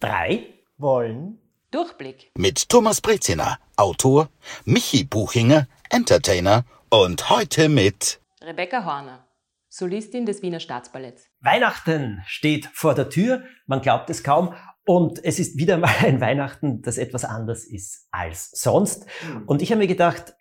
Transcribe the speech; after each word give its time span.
drei 0.00 0.46
wollen 0.76 1.38
Durchblick. 1.70 2.30
Mit 2.36 2.68
Thomas 2.68 3.00
Breziner, 3.00 3.58
Autor, 3.76 4.30
Michi 4.64 5.04
Buchinger, 5.04 5.66
Entertainer 5.90 6.64
und 6.88 7.28
heute 7.30 7.68
mit 7.68 8.20
Rebecca 8.40 8.84
Horner, 8.84 9.26
Solistin 9.68 10.24
des 10.24 10.40
Wiener 10.40 10.60
Staatsballetts. 10.60 11.28
Weihnachten 11.40 12.22
steht 12.26 12.66
vor 12.72 12.94
der 12.94 13.10
Tür, 13.10 13.42
man 13.66 13.82
glaubt 13.82 14.08
es 14.10 14.22
kaum. 14.22 14.54
Und 14.86 15.22
es 15.22 15.38
ist 15.38 15.58
wieder 15.58 15.76
mal 15.76 15.94
ein 16.00 16.20
Weihnachten, 16.22 16.80
das 16.80 16.96
etwas 16.96 17.26
anders 17.26 17.66
ist 17.66 18.06
als 18.10 18.50
sonst. 18.52 19.04
Und 19.44 19.60
ich 19.60 19.70
habe 19.70 19.80
mir 19.80 19.86
gedacht, 19.86 20.34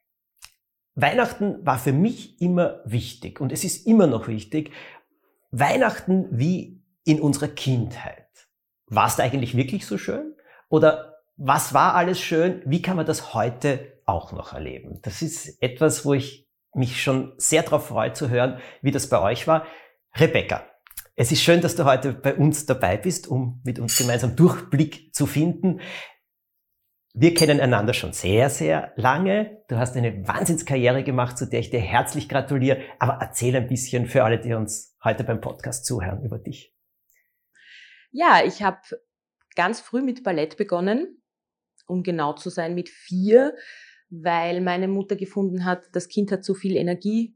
Weihnachten 0.96 1.66
war 1.66 1.78
für 1.78 1.92
mich 1.92 2.39
immer 2.39 2.80
wichtig 2.86 3.42
und 3.42 3.52
es 3.52 3.66
ist 3.66 3.86
immer 3.86 4.08
noch 4.08 4.30
wichtig. 4.30 4.71
Weihnachten 5.52 6.28
wie 6.32 6.82
in 7.04 7.20
unserer 7.20 7.50
Kindheit. 7.50 8.27
War 8.88 9.08
es 9.08 9.20
eigentlich 9.20 9.55
wirklich 9.55 9.86
so 9.86 9.98
schön? 9.98 10.34
Oder 10.70 11.18
was 11.36 11.73
war 11.73 11.95
alles 11.95 12.20
schön? 12.20 12.62
Wie 12.66 12.82
kann 12.82 12.95
man 12.95 13.05
das 13.05 13.34
heute 13.34 14.00
auch 14.05 14.32
noch 14.32 14.54
erleben? 14.54 15.00
Das 15.04 15.22
ist 15.22 15.62
etwas, 15.62 16.05
wo 16.05 16.14
ich 16.14 16.48
mich 16.73 17.02
schon 17.02 17.34
sehr 17.38 17.64
darauf 17.64 17.88
freue 17.88 18.14
zu 18.14 18.30
hören, 18.30 18.59
wie 18.81 18.92
das 18.92 19.09
bei 19.09 19.20
euch 19.22 19.48
war. 19.48 19.66
Rebecca, 20.16 20.64
es 21.16 21.31
ist 21.31 21.42
schön, 21.42 21.62
dass 21.62 21.76
du 21.76 21.86
heute 21.86 22.14
bei 22.14 22.36
uns 22.36 22.66
dabei 22.66 22.98
bist, 22.98 23.28
um 23.28 23.62
mit 23.64 23.80
uns 23.80 23.98
gemeinsam 23.98 24.36
Durchblick 24.36 25.14
zu 25.14 25.26
finden. 25.26 25.81
Wir 27.14 27.34
kennen 27.34 27.59
einander 27.59 27.94
schon 27.94 28.14
sehr, 28.14 28.52
sehr 28.52 28.94
lange. 28.95 29.64
Du 29.67 29.78
hast 29.78 29.98
eine 29.98 30.28
Wahnsinnskarriere 30.28 31.04
gemacht, 31.04 31.38
zu 31.38 31.48
der 31.48 31.62
ich 31.62 31.72
dir 31.72 31.80
herzlich 31.80 32.30
gratuliere. 32.30 32.81
Aber 33.00 33.17
erzähl 33.20 33.56
ein 33.56 33.67
bisschen 33.67 34.06
für 34.06 34.23
alle, 34.23 34.40
die 34.40 34.54
uns 34.54 34.95
heute 35.04 35.23
beim 35.23 35.42
Podcast 35.42 35.86
zuhören, 35.86 36.22
über 36.23 36.38
dich. 36.38 36.77
Ja, 38.11 38.43
ich 38.45 38.61
habe 38.63 38.79
ganz 39.55 39.81
früh 39.81 40.02
mit 40.02 40.23
Ballett 40.23 40.58
begonnen, 40.58 41.22
um 41.88 42.03
genau 42.03 42.33
zu 42.33 42.49
sein, 42.49 42.75
mit 42.75 42.89
vier, 42.89 43.55
weil 44.09 44.61
meine 44.61 44.88
Mutter 44.88 45.16
gefunden 45.16 45.66
hat, 45.66 45.88
das 45.94 46.08
Kind 46.08 46.31
hat 46.31 46.44
zu 46.44 46.53
viel 46.53 46.75
Energie, 46.75 47.36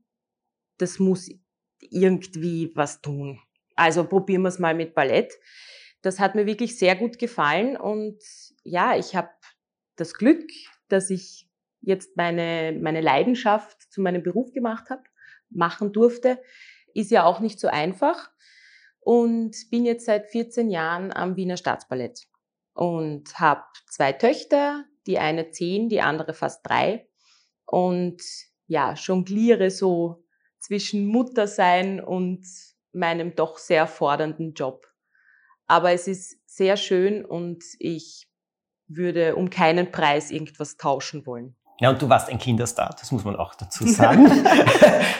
das 0.77 0.99
muss 0.99 1.29
irgendwie 1.79 2.71
was 2.75 3.01
tun. 3.01 3.39
Also 3.75 4.05
probieren 4.05 4.43
wir 4.43 4.49
es 4.49 4.59
mal 4.59 4.75
mit 4.75 4.93
Ballett. 4.93 5.33
Das 6.01 6.19
hat 6.19 6.35
mir 6.35 6.45
wirklich 6.45 6.77
sehr 6.77 6.95
gut 6.95 7.19
gefallen 7.19 7.77
und 7.77 8.19
ja, 8.63 8.97
ich 8.97 9.15
habe 9.15 9.29
das 9.95 10.13
Glück, 10.13 10.49
dass 10.87 11.09
ich 11.09 11.47
jetzt 11.81 12.15
meine, 12.17 12.77
meine 12.79 13.01
Leidenschaft 13.01 13.91
zu 13.91 14.01
meinem 14.01 14.23
Beruf 14.23 14.51
gemacht 14.51 14.89
habe, 14.89 15.03
machen 15.49 15.91
durfte, 15.91 16.41
ist 16.93 17.11
ja 17.11 17.23
auch 17.23 17.39
nicht 17.39 17.59
so 17.59 17.67
einfach 17.67 18.31
und 19.01 19.55
bin 19.69 19.85
jetzt 19.85 20.05
seit 20.05 20.27
14 20.27 20.69
Jahren 20.69 21.11
am 21.11 21.35
Wiener 21.35 21.57
Staatsballett 21.57 22.27
und 22.73 23.39
habe 23.39 23.63
zwei 23.89 24.13
Töchter, 24.13 24.85
die 25.07 25.19
eine 25.19 25.51
zehn, 25.51 25.89
die 25.89 26.01
andere 26.01 26.33
fast 26.33 26.65
drei 26.65 27.07
und 27.65 28.21
ja, 28.67 28.93
jongliere 28.93 29.69
so 29.71 30.23
zwischen 30.59 31.07
Muttersein 31.07 31.99
und 31.99 32.45
meinem 32.93 33.35
doch 33.35 33.57
sehr 33.57 33.87
fordernden 33.87 34.53
Job. 34.53 34.87
Aber 35.65 35.91
es 35.91 36.07
ist 36.07 36.37
sehr 36.45 36.77
schön 36.77 37.25
und 37.25 37.63
ich 37.79 38.27
würde 38.87 39.35
um 39.35 39.49
keinen 39.49 39.91
Preis 39.91 40.31
irgendwas 40.31 40.77
tauschen 40.77 41.25
wollen. 41.25 41.55
Ja, 41.81 41.89
und 41.89 41.99
du 41.99 42.07
warst 42.07 42.29
ein 42.29 42.37
Kinderstar, 42.37 42.95
das 42.99 43.11
muss 43.11 43.23
man 43.25 43.35
auch 43.35 43.55
dazu 43.55 43.87
sagen. 43.87 44.29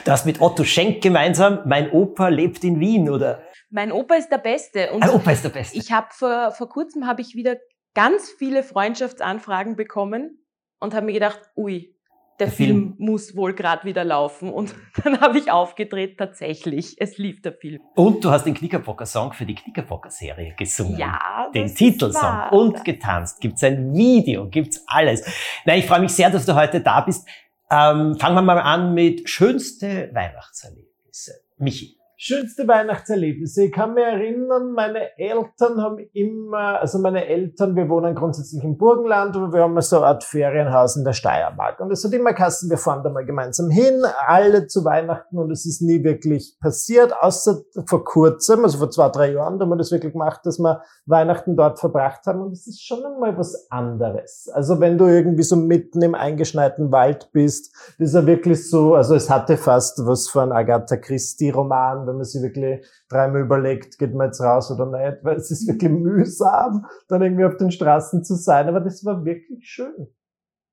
du 0.05 0.11
hast 0.11 0.27
mit 0.27 0.39
Otto 0.39 0.63
Schenk 0.63 1.01
gemeinsam 1.01 1.61
Mein 1.65 1.89
Opa 1.91 2.27
lebt 2.27 2.63
in 2.63 2.79
Wien, 2.79 3.09
oder? 3.09 3.41
Mein 3.71 3.91
Opa 3.91 4.13
ist 4.13 4.29
der 4.29 4.37
Beste. 4.37 4.91
Und 4.91 4.99
mein 4.99 5.09
Opa 5.09 5.31
ist 5.31 5.43
der 5.43 5.49
Beste. 5.49 5.75
Ich 5.75 5.91
habe 5.91 6.07
vor, 6.11 6.51
vor 6.51 6.69
kurzem 6.69 7.07
habe 7.07 7.21
ich 7.21 7.33
wieder 7.33 7.55
ganz 7.95 8.29
viele 8.29 8.61
Freundschaftsanfragen 8.61 9.75
bekommen 9.75 10.45
und 10.79 10.93
habe 10.93 11.07
mir 11.07 11.13
gedacht, 11.13 11.39
ui, 11.55 11.95
der, 12.41 12.51
Film, 12.51 12.95
Film, 12.95 12.95
muss 12.97 13.35
wohl 13.35 13.53
gerade 13.53 13.85
wieder 13.85 14.03
laufen. 14.03 14.51
Und 14.51 14.75
dann 15.03 15.21
habe 15.21 15.37
ich 15.37 15.51
aufgedreht, 15.51 16.17
tatsächlich, 16.17 16.95
es 16.99 17.17
lief 17.17 17.41
der 17.41 17.53
Film. 17.53 17.79
Und 17.95 18.25
du 18.25 18.31
hast 18.31 18.45
den 18.45 18.53
Knickerbocker-Song 18.53 19.33
für 19.33 19.45
die 19.45 19.55
Knickerbocker-Serie 19.55 20.55
gesungen. 20.57 20.97
Ja, 20.97 21.49
Den 21.53 21.73
Titelsong. 21.73 22.49
Und 22.51 22.83
getanzt. 22.83 23.39
Gibt's 23.39 23.63
ein 23.63 23.93
Video, 23.93 24.47
gibt's 24.49 24.83
alles. 24.87 25.23
Nein, 25.65 25.79
ich 25.79 25.85
freue 25.85 26.01
mich 26.01 26.11
sehr, 26.11 26.29
dass 26.29 26.45
du 26.45 26.55
heute 26.55 26.81
da 26.81 27.01
bist. 27.01 27.27
Ähm, 27.69 28.15
fangen 28.19 28.35
wir 28.35 28.41
mal 28.41 28.59
an 28.59 28.93
mit 28.93 29.29
schönste 29.29 30.09
Weihnachtserlebnisse. 30.13 31.41
Michi 31.57 32.00
schönste 32.23 32.67
Weihnachtserlebnisse. 32.67 33.63
Ich 33.63 33.71
kann 33.71 33.95
mich 33.95 34.03
erinnern, 34.03 34.73
meine 34.73 35.17
Eltern 35.17 35.81
haben 35.81 35.97
immer, 36.13 36.79
also 36.79 36.99
meine 36.99 37.25
Eltern, 37.25 37.75
wir 37.75 37.89
wohnen 37.89 38.13
grundsätzlich 38.13 38.63
im 38.63 38.77
Burgenland, 38.77 39.35
aber 39.35 39.51
wir 39.51 39.61
haben 39.61 39.81
so 39.81 39.97
eine 39.97 40.05
Art 40.05 40.23
Ferienhaus 40.23 40.95
in 40.97 41.03
der 41.03 41.13
Steiermark. 41.13 41.79
Und 41.79 41.89
es 41.89 42.05
hat 42.05 42.13
immer 42.13 42.33
Kassen, 42.33 42.69
wir 42.69 42.77
fahren 42.77 43.01
da 43.03 43.09
mal 43.09 43.25
gemeinsam 43.25 43.71
hin, 43.71 44.03
alle 44.27 44.67
zu 44.67 44.85
Weihnachten 44.85 45.39
und 45.39 45.49
es 45.49 45.65
ist 45.65 45.81
nie 45.81 46.03
wirklich 46.03 46.57
passiert, 46.61 47.11
außer 47.19 47.61
vor 47.87 48.03
kurzem, 48.03 48.65
also 48.65 48.77
vor 48.77 48.91
zwei, 48.91 49.09
drei 49.09 49.31
Jahren, 49.31 49.57
da 49.57 49.63
haben 49.63 49.71
wir 49.71 49.77
das 49.77 49.91
wirklich 49.91 50.13
gemacht, 50.13 50.41
dass 50.43 50.59
wir 50.59 50.83
Weihnachten 51.07 51.55
dort 51.55 51.79
verbracht 51.79 52.27
haben 52.27 52.41
und 52.41 52.51
es 52.51 52.67
ist 52.67 52.85
schon 52.85 53.03
einmal 53.03 53.35
was 53.35 53.65
anderes. 53.71 54.47
Also 54.53 54.79
wenn 54.79 54.99
du 54.99 55.07
irgendwie 55.07 55.41
so 55.41 55.55
mitten 55.55 56.03
im 56.03 56.13
eingeschneiten 56.13 56.91
Wald 56.91 57.31
bist, 57.31 57.75
das 57.97 58.09
ist 58.09 58.13
ja 58.13 58.27
wirklich 58.27 58.69
so, 58.69 58.93
also 58.93 59.15
es 59.15 59.27
hatte 59.27 59.57
fast 59.57 60.05
was 60.05 60.29
von 60.29 60.51
Agatha 60.51 60.97
Christie 60.97 61.49
Roman, 61.49 62.10
wenn 62.11 62.17
man 62.17 62.25
sich 62.25 62.41
wirklich 62.41 62.85
dreimal 63.09 63.41
überlegt, 63.41 63.97
geht 63.97 64.13
man 64.13 64.27
jetzt 64.27 64.41
raus 64.41 64.71
oder 64.71 64.85
nicht, 64.85 65.23
weil 65.23 65.37
es 65.37 65.49
ist 65.51 65.67
wirklich 65.67 65.91
mühsam, 65.91 66.85
dann 67.07 67.21
irgendwie 67.21 67.45
auf 67.45 67.57
den 67.57 67.71
Straßen 67.71 68.23
zu 68.23 68.35
sein. 68.35 68.67
Aber 68.67 68.79
das 68.79 69.03
war 69.03 69.25
wirklich 69.25 69.67
schön. 69.67 70.07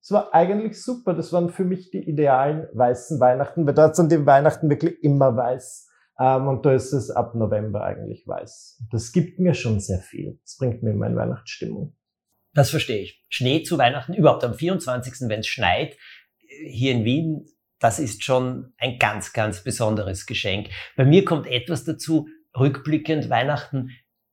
Es 0.01 0.11
war 0.11 0.35
eigentlich 0.35 0.83
super. 0.83 1.15
Das 1.15 1.33
waren 1.33 1.51
für 1.51 1.65
mich 1.65 1.91
die 1.91 2.09
idealen 2.09 2.69
weißen 2.73 3.21
Weihnachten, 3.21 3.67
weil 3.67 3.75
dort 3.75 3.97
sind 3.97 4.13
die 4.13 4.25
Weihnachten 4.25 4.71
wirklich 4.71 5.03
immer 5.03 5.37
weiß. 5.37 5.89
Ähm, 6.19 6.49
und 6.49 6.67
da 6.67 6.73
ist 6.73 6.93
es 6.93 7.11
ab 7.11 7.35
November 7.35 7.85
eigentlich 7.85 8.27
weiß. 8.27 8.85
Das 8.91 9.13
gibt 9.13 9.39
mir 9.39 9.55
schon 9.55 9.81
sehr 9.81 9.99
viel. 9.99 10.39
Das 10.43 10.57
bringt 10.57 10.83
mir 10.83 10.95
meine 10.95 11.17
Weihnachtsstimmung. 11.17 11.97
Das 12.55 12.71
verstehe 12.71 13.03
ich. 13.03 13.25
Schnee 13.29 13.63
zu 13.63 13.79
Weihnachten, 13.79 14.15
überhaupt 14.15 14.43
am 14.45 14.55
24., 14.55 15.29
wenn 15.29 15.41
es 15.41 15.47
schneit, 15.47 15.97
hier 16.67 16.93
in 16.93 17.05
Wien 17.05 17.47
das 17.79 17.99
ist 17.99 18.25
schon 18.25 18.73
ein 18.79 18.99
ganz, 18.99 19.33
ganz 19.33 19.63
besonderes 19.63 20.27
Geschenk. 20.27 20.69
Bei 20.97 21.05
mir 21.05 21.25
kommt 21.25 21.47
etwas 21.47 21.85
dazu, 21.85 22.29
rückblickend 22.57 23.31
Weihnachten. 23.31 23.91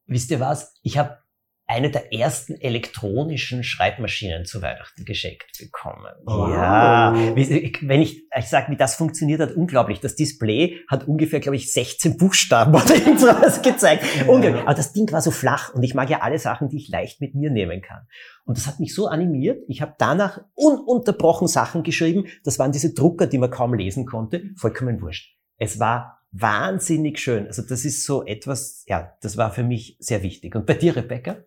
Wisst 0.07 0.31
ihr 0.31 0.39
was? 0.39 0.73
Ich 0.81 0.97
habe 0.97 1.19
eine 1.67 1.89
der 1.89 2.13
ersten 2.13 2.53
elektronischen 2.61 3.63
Schreibmaschinen 3.63 4.45
zu 4.45 4.61
Weihnachten 4.61 5.03
geschenkt 5.03 5.57
bekommen. 5.59 6.13
Wow. 6.23 6.49
Ja, 6.51 7.13
wenn 7.15 8.01
ich, 8.01 8.23
ich 8.37 8.45
sage, 8.45 8.71
wie 8.71 8.77
das 8.77 8.95
funktioniert 8.95 9.41
hat, 9.41 9.53
unglaublich. 9.53 9.99
Das 9.99 10.15
Display 10.15 10.81
hat 10.87 11.07
ungefähr, 11.07 11.39
glaube 11.39 11.55
ich, 11.55 11.73
16 11.73 12.17
Buchstaben 12.17 12.75
oder 12.75 12.95
irgendwas 12.95 13.63
gezeigt. 13.63 14.03
Ja. 14.15 14.25
Unglaublich. 14.27 14.61
Aber 14.61 14.75
das 14.75 14.93
Ding 14.93 15.11
war 15.11 15.21
so 15.21 15.31
flach 15.31 15.73
und 15.73 15.81
ich 15.81 15.95
mag 15.95 16.09
ja 16.09 16.21
alle 16.21 16.37
Sachen, 16.37 16.69
die 16.69 16.77
ich 16.77 16.89
leicht 16.89 17.19
mit 17.19 17.33
mir 17.33 17.49
nehmen 17.49 17.81
kann. 17.81 18.05
Und 18.45 18.57
das 18.57 18.67
hat 18.67 18.79
mich 18.79 18.93
so 18.93 19.07
animiert. 19.07 19.63
Ich 19.67 19.81
habe 19.81 19.95
danach 19.97 20.41
ununterbrochen 20.53 21.47
Sachen 21.47 21.81
geschrieben. 21.81 22.25
Das 22.43 22.59
waren 22.59 22.73
diese 22.73 22.93
Drucker, 22.93 23.25
die 23.25 23.39
man 23.39 23.49
kaum 23.49 23.73
lesen 23.73 24.05
konnte. 24.05 24.43
Vollkommen 24.55 25.01
wurscht. 25.01 25.35
Es 25.57 25.79
war 25.79 26.21
wahnsinnig 26.31 27.19
schön. 27.19 27.47
Also 27.47 27.63
das 27.63 27.85
ist 27.85 28.05
so 28.05 28.23
etwas, 28.23 28.83
ja, 28.87 29.13
das 29.21 29.37
war 29.37 29.51
für 29.51 29.63
mich 29.63 29.97
sehr 29.99 30.21
wichtig. 30.21 30.55
Und 30.55 30.67
bei 30.67 30.73
dir, 30.75 30.95
Rebecca? 30.95 31.37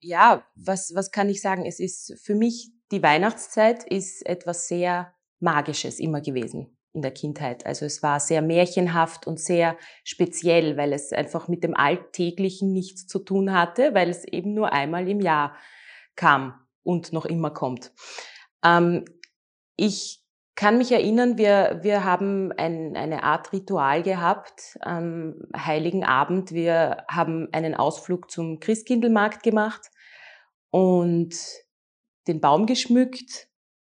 Ja, 0.00 0.44
was, 0.54 0.94
was 0.94 1.10
kann 1.10 1.28
ich 1.28 1.40
sagen? 1.40 1.64
Es 1.66 1.80
ist 1.80 2.18
für 2.22 2.34
mich, 2.34 2.70
die 2.90 3.02
Weihnachtszeit 3.02 3.84
ist 3.84 4.26
etwas 4.26 4.68
sehr 4.68 5.14
Magisches 5.38 5.98
immer 5.98 6.20
gewesen 6.20 6.76
in 6.92 7.02
der 7.02 7.12
Kindheit. 7.12 7.64
Also 7.66 7.86
es 7.86 8.02
war 8.02 8.18
sehr 8.18 8.42
märchenhaft 8.42 9.26
und 9.26 9.38
sehr 9.38 9.76
speziell, 10.04 10.76
weil 10.76 10.92
es 10.92 11.12
einfach 11.12 11.48
mit 11.48 11.62
dem 11.62 11.74
Alltäglichen 11.74 12.72
nichts 12.72 13.06
zu 13.06 13.20
tun 13.20 13.52
hatte, 13.52 13.94
weil 13.94 14.10
es 14.10 14.24
eben 14.24 14.54
nur 14.54 14.72
einmal 14.72 15.08
im 15.08 15.20
Jahr 15.20 15.56
kam 16.16 16.54
und 16.82 17.12
noch 17.12 17.26
immer 17.26 17.52
kommt. 17.52 17.92
Ähm, 18.64 19.04
ich 19.76 20.20
kann 20.56 20.78
mich 20.78 20.92
erinnern, 20.92 21.38
wir, 21.38 21.78
wir 21.82 22.04
haben 22.04 22.52
ein, 22.52 22.96
eine 22.96 23.22
Art 23.22 23.52
Ritual 23.52 24.02
gehabt 24.02 24.76
am 24.80 25.36
Heiligen 25.56 26.04
Abend. 26.04 26.50
Wir 26.50 27.04
haben 27.08 27.48
einen 27.52 27.74
Ausflug 27.74 28.30
zum 28.30 28.58
Christkindlmarkt 28.60 29.42
gemacht 29.42 29.90
und 30.70 31.34
den 32.26 32.40
Baum 32.40 32.66
geschmückt 32.66 33.48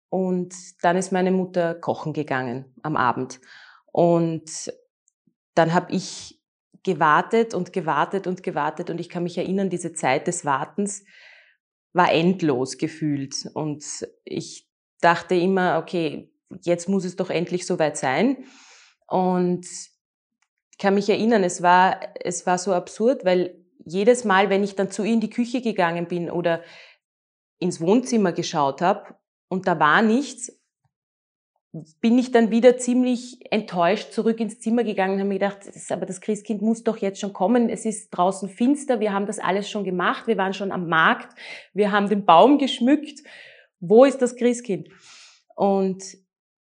und 0.08 0.54
dann 0.82 0.96
ist 0.96 1.12
meine 1.12 1.30
Mutter 1.30 1.74
kochen 1.74 2.12
gegangen 2.12 2.74
am 2.82 2.96
Abend. 2.96 3.40
Und 3.92 4.72
dann 5.54 5.74
habe 5.74 5.92
ich 5.92 6.40
gewartet 6.82 7.54
und 7.54 7.72
gewartet 7.72 8.26
und 8.26 8.42
gewartet 8.42 8.90
und 8.90 9.00
ich 9.00 9.08
kann 9.08 9.24
mich 9.24 9.36
erinnern, 9.36 9.70
diese 9.70 9.92
Zeit 9.92 10.26
des 10.26 10.44
Wartens 10.44 11.04
war 11.92 12.12
endlos 12.12 12.78
gefühlt 12.78 13.34
und 13.54 13.84
ich 14.24 14.68
dachte 15.00 15.34
immer, 15.34 15.78
okay, 15.78 16.32
jetzt 16.62 16.88
muss 16.88 17.04
es 17.04 17.16
doch 17.16 17.30
endlich 17.30 17.66
soweit 17.66 17.96
sein. 17.96 18.44
Und 19.06 19.66
ich 19.66 20.78
kann 20.78 20.94
mich 20.94 21.08
erinnern, 21.08 21.44
es 21.44 21.62
war, 21.62 22.00
es 22.20 22.46
war 22.46 22.58
so 22.58 22.72
absurd, 22.72 23.24
weil 23.24 23.57
jedes 23.88 24.24
Mal, 24.24 24.50
wenn 24.50 24.64
ich 24.64 24.76
dann 24.76 24.90
zu 24.90 25.02
ihr 25.02 25.12
in 25.12 25.20
die 25.20 25.30
Küche 25.30 25.60
gegangen 25.60 26.06
bin 26.06 26.30
oder 26.30 26.62
ins 27.58 27.80
Wohnzimmer 27.80 28.32
geschaut 28.32 28.80
habe 28.80 29.16
und 29.48 29.66
da 29.66 29.78
war 29.78 30.02
nichts, 30.02 30.52
bin 32.00 32.18
ich 32.18 32.32
dann 32.32 32.50
wieder 32.50 32.78
ziemlich 32.78 33.38
enttäuscht 33.50 34.12
zurück 34.12 34.40
ins 34.40 34.58
Zimmer 34.58 34.84
gegangen 34.84 35.14
und 35.14 35.20
habe 35.20 35.28
mir 35.28 35.38
gedacht, 35.38 35.66
das, 35.66 35.90
aber 35.90 36.06
das 36.06 36.20
Christkind 36.20 36.62
muss 36.62 36.82
doch 36.82 36.96
jetzt 36.96 37.20
schon 37.20 37.32
kommen. 37.32 37.68
Es 37.68 37.84
ist 37.84 38.10
draußen 38.10 38.48
finster, 38.48 39.00
wir 39.00 39.12
haben 39.12 39.26
das 39.26 39.38
alles 39.38 39.68
schon 39.68 39.84
gemacht, 39.84 40.26
wir 40.26 40.38
waren 40.38 40.54
schon 40.54 40.72
am 40.72 40.88
Markt, 40.88 41.38
wir 41.74 41.92
haben 41.92 42.08
den 42.08 42.24
Baum 42.24 42.58
geschmückt. 42.58 43.20
Wo 43.80 44.04
ist 44.04 44.22
das 44.22 44.36
Christkind? 44.36 44.88
Und 45.54 46.02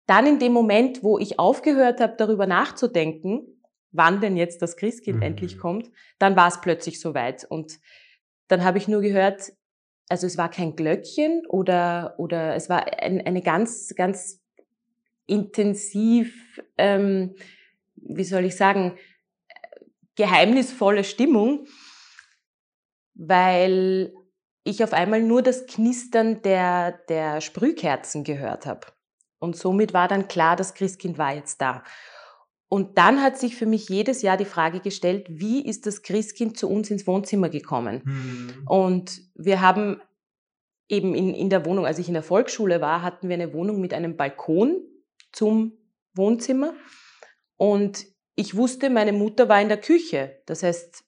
dann 0.06 0.28
in 0.28 0.40
dem 0.40 0.54
Moment, 0.54 1.04
wo 1.04 1.18
ich 1.18 1.40
aufgehört 1.40 2.00
habe, 2.00 2.16
darüber 2.18 2.46
nachzudenken, 2.46 3.61
wann 3.92 4.22
denn 4.22 4.38
jetzt 4.38 4.62
das 4.62 4.78
Christkind 4.78 5.18
mhm. 5.18 5.24
endlich 5.24 5.58
kommt, 5.58 5.92
dann 6.20 6.36
war 6.36 6.48
es 6.48 6.62
plötzlich 6.62 7.00
soweit. 7.00 7.44
Und 7.46 7.80
dann 8.48 8.64
habe 8.64 8.78
ich 8.78 8.88
nur 8.88 9.02
gehört, 9.02 9.54
also 10.10 10.28
es 10.28 10.38
war 10.38 10.50
kein 10.50 10.76
Glöckchen 10.76 11.44
oder, 11.48 12.16
oder 12.18 12.56
es 12.56 12.70
war 12.70 13.02
ein, 13.02 13.26
eine 13.26 13.42
ganz, 13.42 13.94
ganz 13.96 14.42
intensiv, 15.26 16.62
ähm, 16.78 17.36
wie 17.96 18.24
soll 18.24 18.46
ich 18.46 18.58
sagen, 18.58 18.98
geheimnisvolle 20.16 21.04
Stimmung, 21.04 21.68
weil 23.14 24.14
ich 24.64 24.84
auf 24.84 24.94
einmal 24.94 25.22
nur 25.22 25.42
das 25.42 25.66
Knistern 25.66 26.42
der, 26.42 26.92
der 27.10 27.42
Sprühkerzen 27.42 28.24
gehört 28.24 28.66
habe. 28.66 28.88
Und 29.40 29.56
somit 29.56 29.94
war 29.94 30.08
dann 30.08 30.28
klar, 30.28 30.56
das 30.56 30.74
Christkind 30.74 31.18
war 31.18 31.34
jetzt 31.34 31.62
da. 31.62 31.84
Und 32.74 32.98
dann 32.98 33.22
hat 33.22 33.38
sich 33.38 33.58
für 33.58 33.66
mich 33.66 33.90
jedes 33.90 34.22
Jahr 34.22 34.38
die 34.38 34.46
Frage 34.46 34.80
gestellt, 34.80 35.26
wie 35.28 35.62
ist 35.62 35.86
das 35.86 36.04
Christkind 36.04 36.58
zu 36.58 36.70
uns 36.70 36.90
ins 36.90 37.06
Wohnzimmer 37.06 37.50
gekommen? 37.50 38.02
Mhm. 38.06 38.66
Und 38.66 39.22
wir 39.36 39.60
haben 39.60 40.00
eben 40.88 41.14
in, 41.14 41.34
in 41.34 41.50
der 41.50 41.66
Wohnung, 41.66 41.86
als 41.86 42.00
ich 42.00 42.08
in 42.08 42.14
der 42.14 42.24
Volksschule 42.24 42.80
war, 42.80 43.02
hatten 43.02 43.28
wir 43.28 43.34
eine 43.34 43.52
Wohnung 43.52 43.82
mit 43.82 43.94
einem 43.94 44.16
Balkon 44.16 44.82
zum 45.34 45.74
Wohnzimmer. 46.14 46.74
Und 47.58 48.06
ich 48.36 48.56
wusste, 48.56 48.90
meine 48.90 49.12
Mutter 49.12 49.50
war 49.50 49.62
in 49.62 49.68
der 49.68 49.82
Küche. 49.82 50.42
Das 50.46 50.64
heißt, 50.64 51.04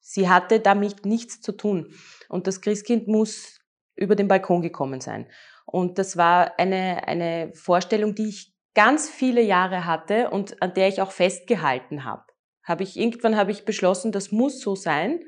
sie 0.00 0.28
hatte 0.28 0.58
damit 0.58 1.06
nichts 1.06 1.40
zu 1.40 1.52
tun. 1.52 1.94
Und 2.28 2.48
das 2.48 2.60
Christkind 2.60 3.06
muss 3.06 3.60
über 3.94 4.16
den 4.16 4.26
Balkon 4.26 4.60
gekommen 4.60 5.00
sein. 5.00 5.28
Und 5.66 6.00
das 6.00 6.16
war 6.16 6.58
eine, 6.58 7.06
eine 7.06 7.52
Vorstellung, 7.54 8.16
die 8.16 8.30
ich 8.30 8.55
ganz 8.76 9.08
viele 9.08 9.42
Jahre 9.42 9.86
hatte 9.86 10.28
und 10.30 10.62
an 10.62 10.74
der 10.74 10.88
ich 10.88 11.00
auch 11.00 11.10
festgehalten 11.10 12.04
habe. 12.04 12.24
Habe 12.62 12.82
ich 12.82 12.96
irgendwann 12.96 13.36
habe 13.36 13.50
ich 13.50 13.64
beschlossen, 13.64 14.12
das 14.12 14.30
muss 14.30 14.60
so 14.60 14.76
sein 14.76 15.20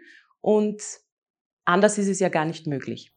und 0.42 0.82
anders 1.64 1.96
ist 1.96 2.08
es 2.08 2.20
ja 2.20 2.28
gar 2.28 2.44
nicht 2.44 2.66
möglich. 2.66 3.12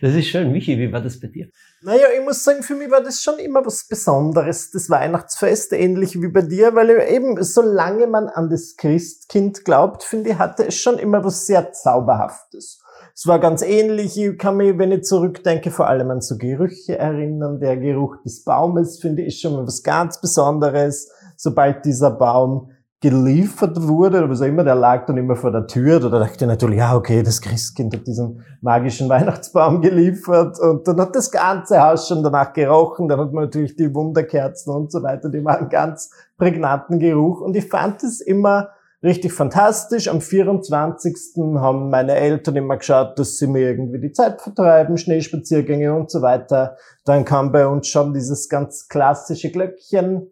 Das 0.00 0.14
ist 0.14 0.26
schön. 0.26 0.50
Michi, 0.52 0.76
wie 0.78 0.92
war 0.92 1.00
das 1.00 1.20
bei 1.20 1.28
dir? 1.28 1.48
Naja, 1.84 2.06
ich 2.16 2.24
muss 2.24 2.44
sagen, 2.44 2.62
für 2.62 2.76
mich 2.76 2.92
war 2.92 3.02
das 3.02 3.20
schon 3.22 3.40
immer 3.40 3.66
was 3.66 3.88
Besonderes, 3.88 4.70
das 4.70 4.88
Weihnachtsfest, 4.88 5.72
ähnlich 5.72 6.20
wie 6.22 6.28
bei 6.28 6.42
dir, 6.42 6.76
weil 6.76 6.90
eben, 7.10 7.42
solange 7.42 8.06
man 8.06 8.28
an 8.28 8.48
das 8.48 8.76
Christkind 8.76 9.64
glaubt, 9.64 10.04
finde 10.04 10.30
ich, 10.30 10.38
hatte 10.38 10.64
es 10.66 10.76
schon 10.76 10.98
immer 10.98 11.24
was 11.24 11.44
sehr 11.44 11.72
Zauberhaftes. 11.72 12.80
Es 13.14 13.26
war 13.26 13.40
ganz 13.40 13.62
ähnlich, 13.62 14.16
ich 14.16 14.38
kann 14.38 14.58
mich, 14.58 14.78
wenn 14.78 14.92
ich 14.92 15.02
zurückdenke, 15.02 15.72
vor 15.72 15.88
allem 15.88 16.10
an 16.12 16.20
so 16.20 16.38
Gerüche 16.38 16.98
erinnern. 16.98 17.58
Der 17.58 17.76
Geruch 17.76 18.16
des 18.22 18.44
Baumes, 18.44 19.00
finde 19.00 19.22
ich, 19.22 19.40
schon 19.40 19.54
mal 19.54 19.66
was 19.66 19.82
ganz 19.82 20.20
Besonderes. 20.20 21.10
Sobald 21.36 21.84
dieser 21.84 22.12
Baum 22.12 22.70
geliefert 23.02 23.76
wurde, 23.88 24.18
oder 24.18 24.30
was 24.30 24.40
auch 24.40 24.46
immer, 24.46 24.62
der 24.62 24.76
lag 24.76 25.06
dann 25.06 25.16
immer 25.16 25.34
vor 25.34 25.50
der 25.50 25.66
Tür. 25.66 25.98
Da 25.98 26.08
dachte 26.08 26.36
ich 26.36 26.46
natürlich, 26.46 26.78
ja, 26.78 26.94
okay, 26.94 27.22
das 27.24 27.40
Christkind 27.40 27.94
hat 27.94 28.06
diesen 28.06 28.42
magischen 28.60 29.08
Weihnachtsbaum 29.08 29.82
geliefert. 29.82 30.58
Und 30.60 30.86
dann 30.86 31.00
hat 31.00 31.14
das 31.16 31.30
ganze 31.32 31.82
Haus 31.82 32.06
schon 32.06 32.22
danach 32.22 32.52
gerochen. 32.52 33.08
Dann 33.08 33.18
hat 33.18 33.32
man 33.32 33.44
natürlich 33.44 33.74
die 33.74 33.92
Wunderkerzen 33.92 34.72
und 34.72 34.92
so 34.92 35.02
weiter, 35.02 35.28
die 35.28 35.40
machen 35.40 35.68
ganz 35.68 36.10
prägnanten 36.38 37.00
Geruch. 37.00 37.40
Und 37.40 37.56
ich 37.56 37.68
fand 37.68 38.04
es 38.04 38.20
immer 38.20 38.68
richtig 39.02 39.32
fantastisch. 39.32 40.06
Am 40.06 40.20
24. 40.20 41.34
haben 41.56 41.90
meine 41.90 42.14
Eltern 42.14 42.54
immer 42.54 42.76
geschaut, 42.76 43.18
dass 43.18 43.36
sie 43.36 43.48
mir 43.48 43.70
irgendwie 43.70 44.00
die 44.00 44.12
Zeit 44.12 44.40
vertreiben, 44.40 44.96
Schneespaziergänge 44.96 45.92
und 45.92 46.08
so 46.08 46.22
weiter. 46.22 46.76
Dann 47.04 47.24
kam 47.24 47.50
bei 47.50 47.66
uns 47.66 47.88
schon 47.88 48.14
dieses 48.14 48.48
ganz 48.48 48.86
klassische 48.86 49.50
Glöckchen 49.50 50.28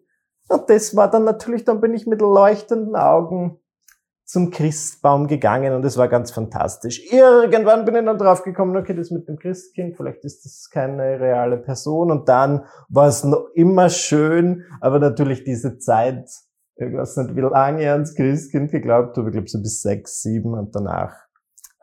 und 0.51 0.69
das 0.69 0.95
war 0.95 1.09
dann 1.09 1.23
natürlich, 1.23 1.65
dann 1.65 1.81
bin 1.81 1.93
ich 1.93 2.07
mit 2.07 2.21
leuchtenden 2.21 2.95
Augen 2.95 3.59
zum 4.25 4.49
Christbaum 4.49 5.27
gegangen 5.27 5.73
und 5.73 5.83
es 5.83 5.97
war 5.97 6.07
ganz 6.07 6.31
fantastisch. 6.31 7.11
Irgendwann 7.11 7.83
bin 7.83 7.95
ich 7.95 8.05
dann 8.05 8.17
drauf 8.17 8.43
gekommen, 8.43 8.77
okay, 8.77 8.93
das 8.93 9.11
mit 9.11 9.27
dem 9.27 9.37
Christkind, 9.37 9.97
vielleicht 9.97 10.23
ist 10.23 10.45
das 10.45 10.69
keine 10.71 11.19
reale 11.19 11.57
Person 11.57 12.11
und 12.11 12.29
dann 12.29 12.65
war 12.87 13.07
es 13.07 13.23
noch 13.25 13.49
immer 13.53 13.89
schön, 13.89 14.63
aber 14.79 14.99
natürlich 14.99 15.43
diese 15.43 15.79
Zeit, 15.79 16.29
ich 16.75 16.93
weiß 16.93 17.17
nicht, 17.17 17.35
wie 17.35 17.41
lange 17.41 17.81
ich 17.81 17.89
ans 17.89 18.15
Christkind 18.15 18.71
geglaubt 18.71 19.17
habe, 19.17 19.29
ich 19.29 19.33
glaube 19.33 19.49
so 19.49 19.61
bis 19.61 19.81
sechs, 19.81 20.21
sieben 20.21 20.53
und 20.53 20.73
danach. 20.73 21.13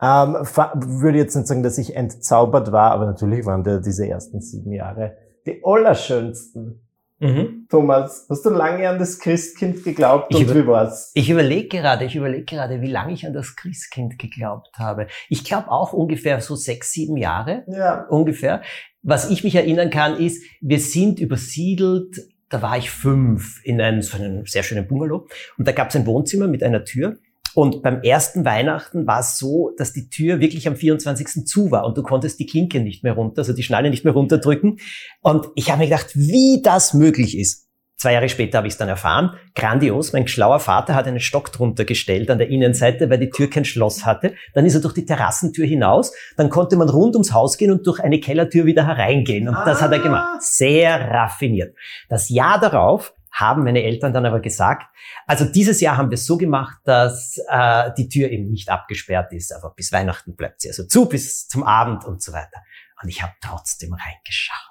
Ähm, 0.01 0.35
würde 0.75 1.19
jetzt 1.19 1.35
nicht 1.35 1.49
sagen, 1.49 1.63
dass 1.63 1.77
ich 1.77 1.97
entzaubert 1.97 2.73
war, 2.73 2.93
aber 2.93 3.05
natürlich 3.05 3.45
waren 3.45 3.63
da 3.63 3.79
diese 3.79 4.09
ersten 4.09 4.41
sieben 4.41 4.73
Jahre 4.73 5.17
die 5.47 5.63
allerschönsten. 5.65 6.88
Mhm. 7.21 7.67
Thomas, 7.69 8.27
hast 8.29 8.45
du 8.45 8.51
lange 8.51 8.89
an 8.89 8.99
das 8.99 9.19
Christkind 9.19 9.83
geglaubt 9.83 10.29
ich 10.31 10.47
und 10.47 10.55
wie 10.55 10.67
war's? 10.67 11.11
Ich 11.15 11.29
überlege 11.29 11.69
gerade, 11.69 12.05
ich 12.05 12.15
überlege 12.15 12.45
gerade, 12.45 12.81
wie 12.81 12.91
lange 12.91 13.13
ich 13.13 13.27
an 13.27 13.33
das 13.33 13.57
Christkind 13.57 14.19
geglaubt 14.19 14.79
habe. 14.79 15.09
Ich 15.29 15.45
glaube 15.45 15.71
auch 15.71 15.93
ungefähr 15.93 16.41
so 16.41 16.55
sechs, 16.55 16.93
sieben 16.93 17.17
Jahre. 17.17 17.65
Ja. 17.67 18.07
Ungefähr. 18.09 18.63
Was 19.03 19.31
ich 19.31 19.43
mich 19.43 19.57
erinnern 19.57 19.91
kann, 19.91 20.17
ist, 20.17 20.45
wir 20.61 20.79
sind 20.79 21.19
übersiedelt, 21.19 22.17
da 22.49 22.63
war 22.63 22.79
ich 22.79 22.91
fünf, 22.91 23.61
in 23.65 23.81
einem, 23.81 24.03
so 24.03 24.17
einem 24.17 24.47
sehr 24.47 24.63
schönen 24.63 24.87
Bungalow. 24.87 25.27
Und 25.59 25.69
da 25.69 25.73
gab 25.73 25.91
es 25.91 25.97
ein 25.97 26.07
Wohnzimmer 26.07 26.47
mit 26.47 26.63
einer 26.63 26.85
Tür. 26.85 27.19
Und 27.55 27.83
beim 27.83 28.03
ersten 28.03 28.45
Weihnachten 28.45 29.07
war 29.07 29.21
es 29.21 29.39
so, 29.39 29.73
dass 29.77 29.93
die 29.93 30.09
Tür 30.11 30.41
wirklich 30.41 30.69
am 30.69 30.77
24. 30.77 31.47
zu 31.47 31.71
war 31.71 31.85
und 31.85 31.97
du 31.97 32.03
konntest 32.03 32.39
die 32.39 32.47
Klinke 32.47 32.81
nicht 32.81 33.05
mehr 33.05 33.15
runter, 33.15 33.39
also 33.39 33.53
die 33.53 33.63
Schnalle 33.63 33.91
nicht 33.91 34.05
mehr 34.05 34.15
runterdrücken. 34.15 34.79
Und 35.23 35.49
ich 35.55 35.71
habe 35.71 35.81
mir 35.81 35.89
gedacht, 35.89 36.11
wie 36.15 36.61
das 36.63 36.95
möglich 36.95 37.37
ist. 37.37 37.69
Zwei 38.01 38.13
Jahre 38.13 38.29
später 38.29 38.59
habe 38.59 38.69
ich 38.69 38.75
es 38.75 38.79
dann 38.79 38.89
erfahren. 38.89 39.33
Grandios. 39.57 40.13
Mein 40.13 40.29
schlauer 40.29 40.61
Vater 40.61 40.95
hat 40.95 41.09
einen 41.09 41.19
Stock 41.19 41.51
drunter 41.51 41.85
gestellt 41.85 42.31
an 42.31 42.39
der 42.39 42.49
Innenseite, 42.49 43.11
weil 43.11 43.19
die 43.19 43.31
Tür 43.31 43.51
kein 43.51 43.65
Schloss 43.65 44.07
hatte. 44.07 44.35
Dann 44.55 44.65
ist 44.65 44.77
er 44.77 44.81
durch 44.81 44.95
die 44.95 45.05
Terrassentür 45.05 45.67
hinaus. 45.67 46.13
Dann 46.37 46.49
konnte 46.49 46.77
man 46.77 46.89
rund 46.89 47.17
ums 47.17 47.33
Haus 47.33 47.59
gehen 47.59 47.73
und 47.73 47.85
durch 47.85 47.99
eine 47.99 48.21
Kellertür 48.21 48.67
wieder 48.67 48.87
hereingehen. 48.87 49.49
Und 49.49 49.57
ah. 49.57 49.65
das 49.65 49.83
hat 49.83 49.91
er 49.91 49.99
gemacht. 49.99 50.41
Sehr 50.43 51.11
raffiniert. 51.11 51.75
Das 52.09 52.29
Jahr 52.29 52.61
darauf 52.61 53.15
haben 53.33 53.65
meine 53.65 53.83
Eltern 53.83 54.13
dann 54.13 54.27
aber 54.27 54.41
gesagt, 54.41 54.87
also 55.27 55.45
dieses 55.45 55.81
Jahr 55.81 55.97
haben 55.97 56.11
wir 56.11 56.15
es 56.15 56.27
so 56.27 56.37
gemacht, 56.37 56.79
dass 56.85 57.39
äh, 57.49 57.91
die 57.97 58.09
Tür 58.09 58.31
eben 58.31 58.51
nicht 58.51 58.69
abgesperrt 58.69 59.33
ist, 59.33 59.53
aber 59.53 59.75
bis 59.75 59.93
Weihnachten 59.93 60.37
bleibt 60.37 60.61
sie 60.61 60.69
also 60.69 60.85
zu, 60.85 61.09
bis 61.09 61.49
zum 61.49 61.63
Abend 61.63 62.05
und 62.05 62.23
so 62.23 62.33
weiter. 62.33 62.63
Und 63.03 63.09
ich 63.09 63.23
habe 63.23 63.33
trotzdem 63.41 63.93
reingeschaut. 63.93 64.69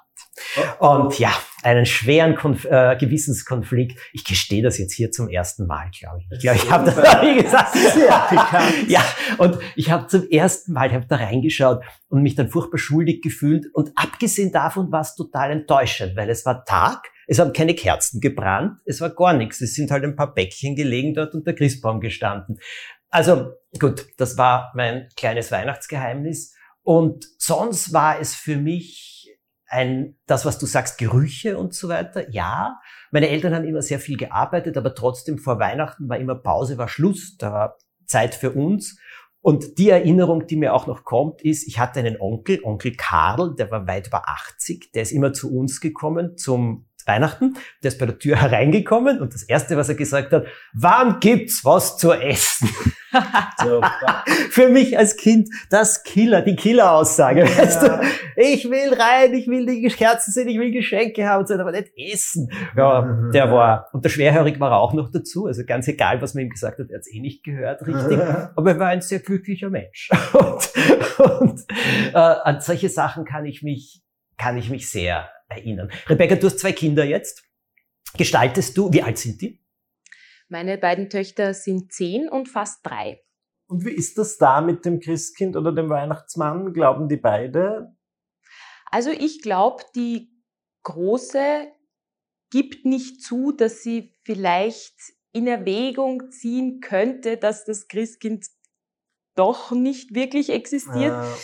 Und 0.78 1.18
ja, 1.18 1.32
einen 1.62 1.86
schweren 1.86 2.36
Konf 2.36 2.64
äh, 2.64 2.96
Gewissenskonflikt. 2.96 3.98
Ich 4.12 4.24
gestehe 4.24 4.62
das 4.62 4.78
jetzt 4.78 4.92
hier 4.92 5.10
zum 5.10 5.28
ersten 5.28 5.66
Mal, 5.66 5.90
glaube 5.98 6.20
ich. 6.20 6.26
Ich 6.30 6.40
glaube, 6.40 6.58
ich 6.58 6.70
habe 6.70 6.84
das, 6.84 6.96
wie 6.96 7.42
gesagt, 7.42 7.74
ja, 8.88 9.02
und 9.38 9.58
ich 9.74 9.90
habe 9.90 10.06
zum 10.06 10.28
ersten 10.28 10.72
Mal, 10.72 10.92
habe 10.92 11.06
da 11.06 11.16
reingeschaut 11.16 11.82
und 12.08 12.22
mich 12.22 12.34
dann 12.34 12.50
furchtbar 12.50 12.78
schuldig 12.78 13.22
gefühlt. 13.22 13.66
Und 13.72 13.90
abgesehen 13.96 14.52
davon 14.52 14.92
war 14.92 15.00
es 15.00 15.14
total 15.14 15.50
enttäuschend, 15.50 16.16
weil 16.16 16.30
es 16.30 16.46
war 16.46 16.64
Tag 16.64 17.08
es 17.28 17.38
haben 17.38 17.52
keine 17.52 17.74
Kerzen 17.74 18.20
gebrannt, 18.20 18.80
es 18.86 19.02
war 19.02 19.10
gar 19.10 19.34
nichts. 19.34 19.60
Es 19.60 19.74
sind 19.74 19.90
halt 19.90 20.02
ein 20.02 20.16
paar 20.16 20.32
Bäckchen 20.32 20.74
gelegen 20.74 21.12
dort 21.12 21.34
und 21.34 21.46
der 21.46 21.54
Christbaum 21.54 22.00
gestanden. 22.00 22.58
Also 23.10 23.52
gut, 23.78 24.06
das 24.16 24.38
war 24.38 24.72
mein 24.74 25.08
kleines 25.14 25.52
Weihnachtsgeheimnis. 25.52 26.54
Und 26.82 27.26
sonst 27.38 27.92
war 27.92 28.18
es 28.18 28.34
für 28.34 28.56
mich 28.56 29.38
ein, 29.66 30.16
das, 30.26 30.46
was 30.46 30.58
du 30.58 30.64
sagst, 30.64 30.96
Gerüche 30.96 31.58
und 31.58 31.74
so 31.74 31.90
weiter. 31.90 32.30
Ja, 32.30 32.80
meine 33.10 33.28
Eltern 33.28 33.54
haben 33.54 33.68
immer 33.68 33.82
sehr 33.82 33.98
viel 33.98 34.16
gearbeitet, 34.16 34.78
aber 34.78 34.94
trotzdem 34.94 35.36
vor 35.36 35.58
Weihnachten 35.58 36.08
war 36.08 36.16
immer 36.16 36.34
Pause, 36.34 36.78
war 36.78 36.88
Schluss, 36.88 37.36
da 37.36 37.52
war 37.52 37.76
Zeit 38.06 38.34
für 38.34 38.52
uns. 38.52 38.98
Und 39.42 39.76
die 39.78 39.90
Erinnerung, 39.90 40.46
die 40.46 40.56
mir 40.56 40.72
auch 40.72 40.86
noch 40.86 41.04
kommt, 41.04 41.42
ist, 41.42 41.68
ich 41.68 41.78
hatte 41.78 42.00
einen 42.00 42.18
Onkel, 42.18 42.60
Onkel 42.64 42.94
Karl, 42.96 43.54
der 43.54 43.70
war 43.70 43.86
weit 43.86 44.06
über 44.06 44.26
80, 44.26 44.92
der 44.92 45.02
ist 45.02 45.12
immer 45.12 45.34
zu 45.34 45.54
uns 45.54 45.82
gekommen 45.82 46.38
zum 46.38 46.87
Weihnachten. 47.08 47.54
Der 47.82 47.88
ist 47.88 47.98
bei 47.98 48.06
der 48.06 48.18
Tür 48.18 48.36
hereingekommen 48.40 49.20
und 49.20 49.34
das 49.34 49.42
Erste, 49.42 49.76
was 49.76 49.88
er 49.88 49.96
gesagt 49.96 50.32
hat, 50.32 50.46
wann 50.74 51.18
gibt's 51.20 51.64
was 51.64 51.96
zu 51.96 52.12
essen? 52.12 52.68
Für 54.50 54.68
mich 54.68 54.98
als 54.98 55.16
Kind 55.16 55.48
das 55.70 56.02
Killer, 56.02 56.42
die 56.42 56.56
Killer-Aussage. 56.56 57.40
Ja. 57.40 57.58
Weißt 57.58 57.82
du, 57.82 58.00
ich 58.36 58.70
will 58.70 58.92
rein, 58.92 59.32
ich 59.34 59.48
will 59.48 59.64
die 59.66 59.88
Kerzen 59.88 60.30
sehen, 60.30 60.48
ich 60.48 60.58
will 60.58 60.70
Geschenke 60.70 61.26
haben 61.26 61.40
und 61.40 61.48
so, 61.48 61.54
aber 61.54 61.72
nicht 61.72 61.90
essen. 61.96 62.50
Ja, 62.76 63.30
der 63.32 63.50
war, 63.50 63.88
und 63.92 64.04
der 64.04 64.10
Schwerhörig 64.10 64.60
war 64.60 64.78
auch 64.78 64.92
noch 64.92 65.10
dazu, 65.10 65.46
also 65.46 65.64
ganz 65.64 65.88
egal, 65.88 66.20
was 66.20 66.34
man 66.34 66.44
ihm 66.44 66.50
gesagt 66.50 66.78
hat, 66.78 66.90
er 66.90 66.96
hat 66.96 67.00
es 67.00 67.12
eh 67.12 67.20
nicht 67.20 67.44
gehört, 67.44 67.86
richtig. 67.86 68.18
Aber 68.56 68.70
er 68.70 68.78
war 68.78 68.88
ein 68.88 69.00
sehr 69.00 69.20
glücklicher 69.20 69.70
Mensch. 69.70 70.10
Und, 70.32 70.70
und 71.18 71.60
äh, 72.12 72.18
an 72.18 72.60
solche 72.60 72.88
Sachen 72.88 73.24
kann 73.24 73.46
ich 73.46 73.62
mich, 73.62 74.02
kann 74.38 74.56
ich 74.56 74.70
mich 74.70 74.90
sehr 74.90 75.30
erinnern. 75.48 75.90
Rebecca, 76.06 76.36
du 76.36 76.46
hast 76.46 76.60
zwei 76.60 76.72
Kinder 76.72 77.04
jetzt. 77.04 77.44
Gestaltest 78.16 78.76
du, 78.78 78.92
wie 78.92 79.02
alt 79.02 79.18
sind 79.18 79.40
die? 79.42 79.62
Meine 80.48 80.78
beiden 80.78 81.10
Töchter 81.10 81.52
sind 81.52 81.92
zehn 81.92 82.28
und 82.28 82.48
fast 82.48 82.86
drei. 82.86 83.22
Und 83.66 83.84
wie 83.84 83.92
ist 83.92 84.16
das 84.16 84.38
da 84.38 84.62
mit 84.62 84.86
dem 84.86 84.98
Christkind 85.00 85.56
oder 85.56 85.72
dem 85.72 85.90
Weihnachtsmann? 85.90 86.72
Glauben 86.72 87.08
die 87.08 87.18
beide? 87.18 87.94
Also 88.90 89.10
ich 89.10 89.42
glaube, 89.42 89.84
die 89.94 90.30
Große 90.84 91.70
gibt 92.50 92.86
nicht 92.86 93.22
zu, 93.22 93.52
dass 93.52 93.82
sie 93.82 94.16
vielleicht 94.24 94.94
in 95.32 95.46
Erwägung 95.46 96.30
ziehen 96.30 96.80
könnte, 96.80 97.36
dass 97.36 97.66
das 97.66 97.88
Christkind 97.88 98.46
doch 99.34 99.70
nicht 99.70 100.14
wirklich 100.14 100.48
existiert. 100.48 101.12
Ja. 101.12 101.36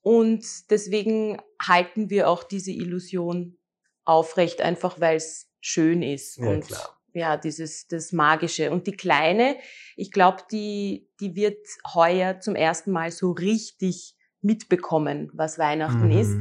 Und 0.00 0.44
deswegen 0.70 1.40
halten 1.62 2.10
wir 2.10 2.28
auch 2.28 2.42
diese 2.42 2.72
Illusion 2.72 3.58
aufrecht, 4.04 4.60
einfach 4.60 5.00
weil 5.00 5.16
es 5.16 5.50
schön 5.60 6.02
ist. 6.02 6.38
Ja, 6.38 6.48
und 6.48 6.66
klar 6.66 7.02
ja, 7.14 7.36
dieses, 7.36 7.86
das 7.88 8.12
Magische. 8.12 8.70
Und 8.70 8.86
die 8.86 8.96
Kleine, 8.96 9.56
ich 9.96 10.10
glaube, 10.10 10.42
die, 10.50 11.08
die 11.20 11.34
wird 11.34 11.58
heuer 11.94 12.40
zum 12.40 12.54
ersten 12.54 12.90
Mal 12.90 13.10
so 13.10 13.32
richtig 13.32 14.16
mitbekommen, 14.40 15.30
was 15.34 15.58
Weihnachten 15.58 16.06
mhm. 16.06 16.18
ist. 16.18 16.36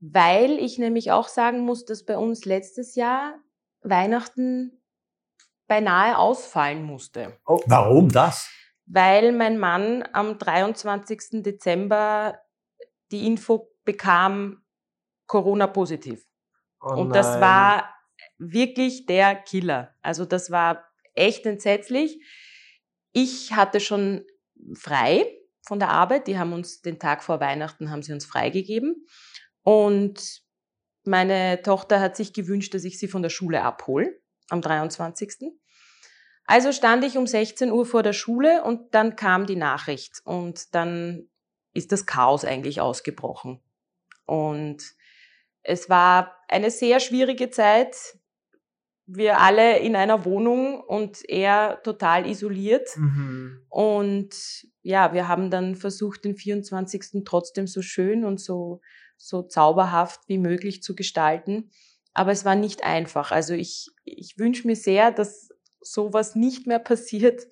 Weil 0.00 0.58
ich 0.58 0.78
nämlich 0.78 1.12
auch 1.12 1.28
sagen 1.28 1.60
muss, 1.60 1.84
dass 1.84 2.04
bei 2.04 2.18
uns 2.18 2.44
letztes 2.44 2.94
Jahr 2.94 3.38
Weihnachten 3.82 4.82
beinahe 5.66 6.18
ausfallen 6.18 6.82
musste. 6.82 7.38
Oh, 7.46 7.60
warum 7.66 8.10
das? 8.10 8.50
Weil 8.86 9.32
mein 9.32 9.58
Mann 9.58 10.04
am 10.12 10.38
23. 10.38 11.42
Dezember 11.42 12.38
die 13.10 13.26
Info 13.26 13.71
bekam, 13.84 14.62
Corona 15.26 15.66
positiv. 15.66 16.26
Oh 16.80 16.94
und 16.94 17.14
das 17.14 17.40
war 17.40 17.94
wirklich 18.38 19.06
der 19.06 19.36
Killer. 19.36 19.94
Also 20.02 20.24
das 20.24 20.50
war 20.50 20.84
echt 21.14 21.46
entsetzlich. 21.46 22.20
Ich 23.12 23.52
hatte 23.52 23.80
schon 23.80 24.24
frei 24.74 25.26
von 25.64 25.78
der 25.78 25.90
Arbeit. 25.90 26.26
Die 26.26 26.38
haben 26.38 26.52
uns 26.52 26.82
den 26.82 26.98
Tag 26.98 27.22
vor 27.22 27.40
Weihnachten 27.40 27.90
haben 27.90 28.02
sie 28.02 28.12
uns 28.12 28.26
freigegeben. 28.26 29.06
Und 29.62 30.42
meine 31.04 31.62
Tochter 31.62 32.00
hat 32.00 32.16
sich 32.16 32.32
gewünscht, 32.32 32.74
dass 32.74 32.84
ich 32.84 32.98
sie 32.98 33.08
von 33.08 33.22
der 33.22 33.30
Schule 33.30 33.62
abhole 33.62 34.20
am 34.48 34.60
23. 34.60 35.52
Also 36.44 36.72
stand 36.72 37.04
ich 37.04 37.16
um 37.16 37.26
16 37.26 37.70
Uhr 37.70 37.86
vor 37.86 38.02
der 38.02 38.12
Schule 38.12 38.64
und 38.64 38.94
dann 38.94 39.16
kam 39.16 39.46
die 39.46 39.56
Nachricht 39.56 40.20
und 40.24 40.74
dann 40.74 41.28
ist 41.72 41.92
das 41.92 42.06
Chaos 42.06 42.44
eigentlich 42.44 42.80
ausgebrochen. 42.80 43.62
Und 44.26 44.82
es 45.62 45.88
war 45.88 46.36
eine 46.48 46.70
sehr 46.70 47.00
schwierige 47.00 47.50
Zeit 47.50 47.96
wir 49.06 49.40
alle 49.40 49.78
in 49.78 49.96
einer 49.96 50.24
Wohnung 50.24 50.80
und 50.80 51.28
er 51.28 51.80
total 51.82 52.26
isoliert. 52.26 52.88
Mhm. 52.96 53.64
Und 53.68 54.66
ja, 54.82 55.12
wir 55.12 55.28
haben 55.28 55.50
dann 55.50 55.74
versucht, 55.74 56.24
den 56.24 56.36
24. 56.36 57.24
trotzdem 57.24 57.66
so 57.66 57.82
schön 57.82 58.24
und 58.24 58.40
so, 58.40 58.80
so 59.16 59.42
zauberhaft 59.42 60.20
wie 60.28 60.38
möglich 60.38 60.82
zu 60.82 60.94
gestalten. 60.94 61.70
Aber 62.14 62.32
es 62.32 62.44
war 62.44 62.54
nicht 62.54 62.84
einfach. 62.84 63.32
Also 63.32 63.54
ich, 63.54 63.90
ich 64.04 64.38
wünsche 64.38 64.66
mir 64.66 64.76
sehr, 64.76 65.10
dass 65.10 65.48
sowas 65.80 66.34
nicht 66.34 66.66
mehr 66.66 66.78
passiert 66.78 67.42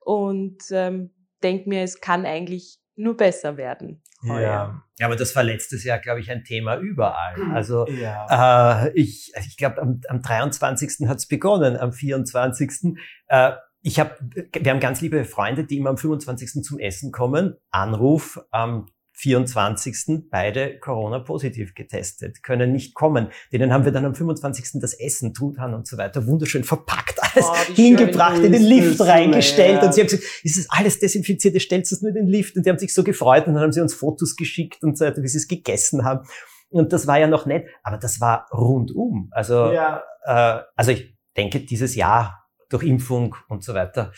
und 0.00 0.58
ähm, 0.70 1.10
denke 1.42 1.68
mir, 1.68 1.82
es 1.82 2.00
kann 2.00 2.26
eigentlich 2.26 2.78
nur 2.96 3.16
besser 3.16 3.56
werden. 3.56 4.02
Ja. 4.22 4.82
ja, 4.98 5.06
aber 5.06 5.16
das 5.16 5.34
war 5.36 5.44
letztes 5.44 5.84
Jahr, 5.84 5.98
glaube 5.98 6.20
ich, 6.20 6.30
ein 6.30 6.44
Thema 6.44 6.76
überall. 6.76 7.36
Mhm. 7.36 7.52
Also 7.52 7.86
ja. 7.88 8.86
äh, 8.86 8.92
ich, 8.94 9.32
ich 9.46 9.56
glaube, 9.56 9.80
am, 9.80 10.00
am 10.08 10.22
23. 10.22 11.08
hat 11.08 11.18
es 11.18 11.28
begonnen, 11.28 11.76
am 11.76 11.92
24. 11.92 12.96
Äh, 13.28 13.52
ich 13.80 14.00
hab, 14.00 14.18
wir 14.20 14.70
haben 14.72 14.80
ganz 14.80 15.00
liebe 15.00 15.24
Freunde, 15.24 15.64
die 15.64 15.78
immer 15.78 15.90
am 15.90 15.98
25. 15.98 16.62
zum 16.62 16.78
Essen 16.78 17.12
kommen. 17.12 17.54
Anruf 17.70 18.40
am 18.50 18.86
24. 19.18 20.28
beide 20.30 20.78
Corona-positiv 20.78 21.74
getestet, 21.74 22.42
können 22.42 22.72
nicht 22.72 22.94
kommen. 22.94 23.28
Denen 23.52 23.72
haben 23.72 23.84
wir 23.84 23.90
dann 23.90 24.04
am 24.04 24.14
25. 24.14 24.80
das 24.80 24.94
Essen, 24.94 25.34
Truthahn 25.34 25.74
und 25.74 25.88
so 25.88 25.98
weiter 25.98 26.26
wunderschön 26.26 26.62
verpackt, 26.62 27.20
alles 27.20 27.46
oh, 27.48 27.74
hingebracht, 27.74 28.38
in 28.38 28.52
den 28.52 28.62
Lift 28.62 29.00
reingestellt. 29.00 29.82
Ja. 29.82 29.86
Und 29.86 29.94
sie 29.94 30.02
haben 30.02 30.06
gesagt, 30.06 30.24
ist 30.44 30.56
das 30.56 30.66
alles 30.70 31.00
desinfiziert, 31.00 31.60
stellst 31.60 31.90
du 31.90 31.96
es 31.96 32.02
nur 32.02 32.10
in 32.10 32.14
den 32.14 32.26
Lift. 32.28 32.56
Und 32.56 32.64
die 32.64 32.70
haben 32.70 32.78
sich 32.78 32.94
so 32.94 33.02
gefreut 33.02 33.48
und 33.48 33.54
dann 33.54 33.62
haben 33.64 33.72
sie 33.72 33.80
uns 33.80 33.92
Fotos 33.92 34.36
geschickt 34.36 34.84
und 34.84 34.96
so 34.96 35.04
weiter, 35.04 35.20
wie 35.22 35.28
sie 35.28 35.38
es 35.38 35.48
gegessen 35.48 36.04
haben. 36.04 36.26
Und 36.70 36.92
das 36.92 37.06
war 37.08 37.18
ja 37.18 37.26
noch 37.26 37.44
nett, 37.44 37.66
aber 37.82 37.96
das 37.96 38.20
war 38.20 38.46
rundum. 38.52 39.30
Also, 39.32 39.72
ja. 39.72 40.02
äh, 40.24 40.62
also 40.76 40.92
ich 40.92 41.16
denke, 41.36 41.60
dieses 41.60 41.96
Jahr 41.96 42.44
durch 42.68 42.84
Impfung 42.84 43.34
und 43.48 43.64
so 43.64 43.74
weiter 43.74 44.12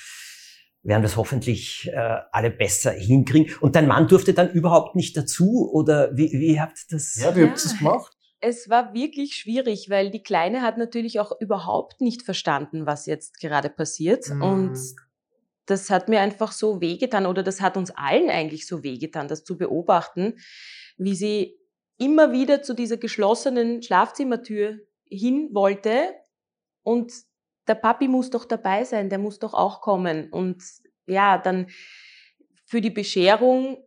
werden 0.83 1.03
wir 1.03 1.09
es 1.09 1.17
hoffentlich 1.17 1.91
äh, 1.93 2.19
alle 2.33 2.51
besser 2.51 2.93
hinkriegen. 2.93 3.55
Und 3.61 3.77
dein 3.77 3.87
Mann 3.87 4.09
durfte 4.09 4.33
dann 4.33 4.51
überhaupt 4.51 4.97
nicht 4.97 5.17
dazu 5.17 5.71
oder 5.73 6.17
wie, 6.17 6.33
wie 6.33 6.61
habt 6.61 6.79
ihr 6.79 6.97
das? 6.97 7.17
Ja, 7.17 7.37
wie 7.37 7.43
habt 7.43 7.59
ihr 7.59 7.63
das 7.65 7.79
gemacht? 7.79 8.17
Es 8.41 8.71
war 8.71 8.95
wirklich 8.95 9.35
schwierig, 9.35 9.91
weil 9.91 10.11
die 10.11 10.23
Kleine 10.23 10.63
hat 10.63 10.79
natürlich 10.79 11.21
auch 11.21 11.39
überhaupt 11.41 12.01
nicht 12.01 12.23
verstanden, 12.23 12.87
was 12.87 13.05
jetzt 13.05 13.39
gerade 13.39 13.69
passiert. 13.69 14.31
Mhm. 14.31 14.43
Und 14.43 14.79
das 15.67 15.91
hat 15.91 16.09
mir 16.09 16.21
einfach 16.21 16.53
so 16.53 16.81
wehgetan 16.81 17.27
oder 17.27 17.43
das 17.43 17.61
hat 17.61 17.77
uns 17.77 17.91
allen 17.91 18.31
eigentlich 18.31 18.67
so 18.67 18.83
wehgetan, 18.83 19.29
das 19.29 19.45
zu 19.45 19.59
beobachten, 19.59 20.39
wie 20.97 21.15
sie 21.15 21.59
immer 21.99 22.33
wieder 22.33 22.63
zu 22.63 22.75
dieser 22.75 22.97
geschlossenen 22.97 23.83
Schlafzimmertür 23.83 24.79
hin 25.05 25.51
wollte 25.53 26.15
und 26.83 27.13
der 27.67 27.75
Papi 27.75 28.09
muss 28.09 28.31
doch 28.31 28.45
dabei 28.45 28.85
sein, 28.85 29.09
der 29.09 29.19
muss 29.19 29.39
doch 29.39 29.55
auch 29.55 29.81
kommen. 29.81 30.31
Und 30.31 30.63
ja, 31.07 31.39
dann 31.39 31.69
für 32.67 32.81
die 32.81 32.91
Bescherung 32.91 33.79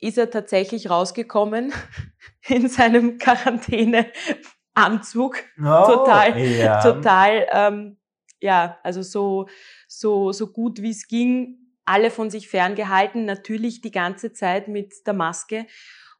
ist 0.00 0.18
er 0.18 0.30
tatsächlich 0.30 0.90
rausgekommen 0.90 1.72
in 2.48 2.68
seinem 2.68 3.18
Quarantäneanzug. 3.18 5.36
Oh, 5.58 5.86
total, 5.86 6.38
ja. 6.38 6.82
total, 6.82 7.46
ähm, 7.50 7.98
ja, 8.40 8.78
also 8.82 9.02
so, 9.02 9.48
so, 9.88 10.32
so 10.32 10.52
gut 10.52 10.82
wie 10.82 10.90
es 10.90 11.08
ging, 11.08 11.58
alle 11.84 12.10
von 12.10 12.30
sich 12.30 12.48
ferngehalten, 12.48 13.24
natürlich 13.24 13.80
die 13.80 13.90
ganze 13.90 14.32
Zeit 14.32 14.68
mit 14.68 14.94
der 15.06 15.14
Maske 15.14 15.66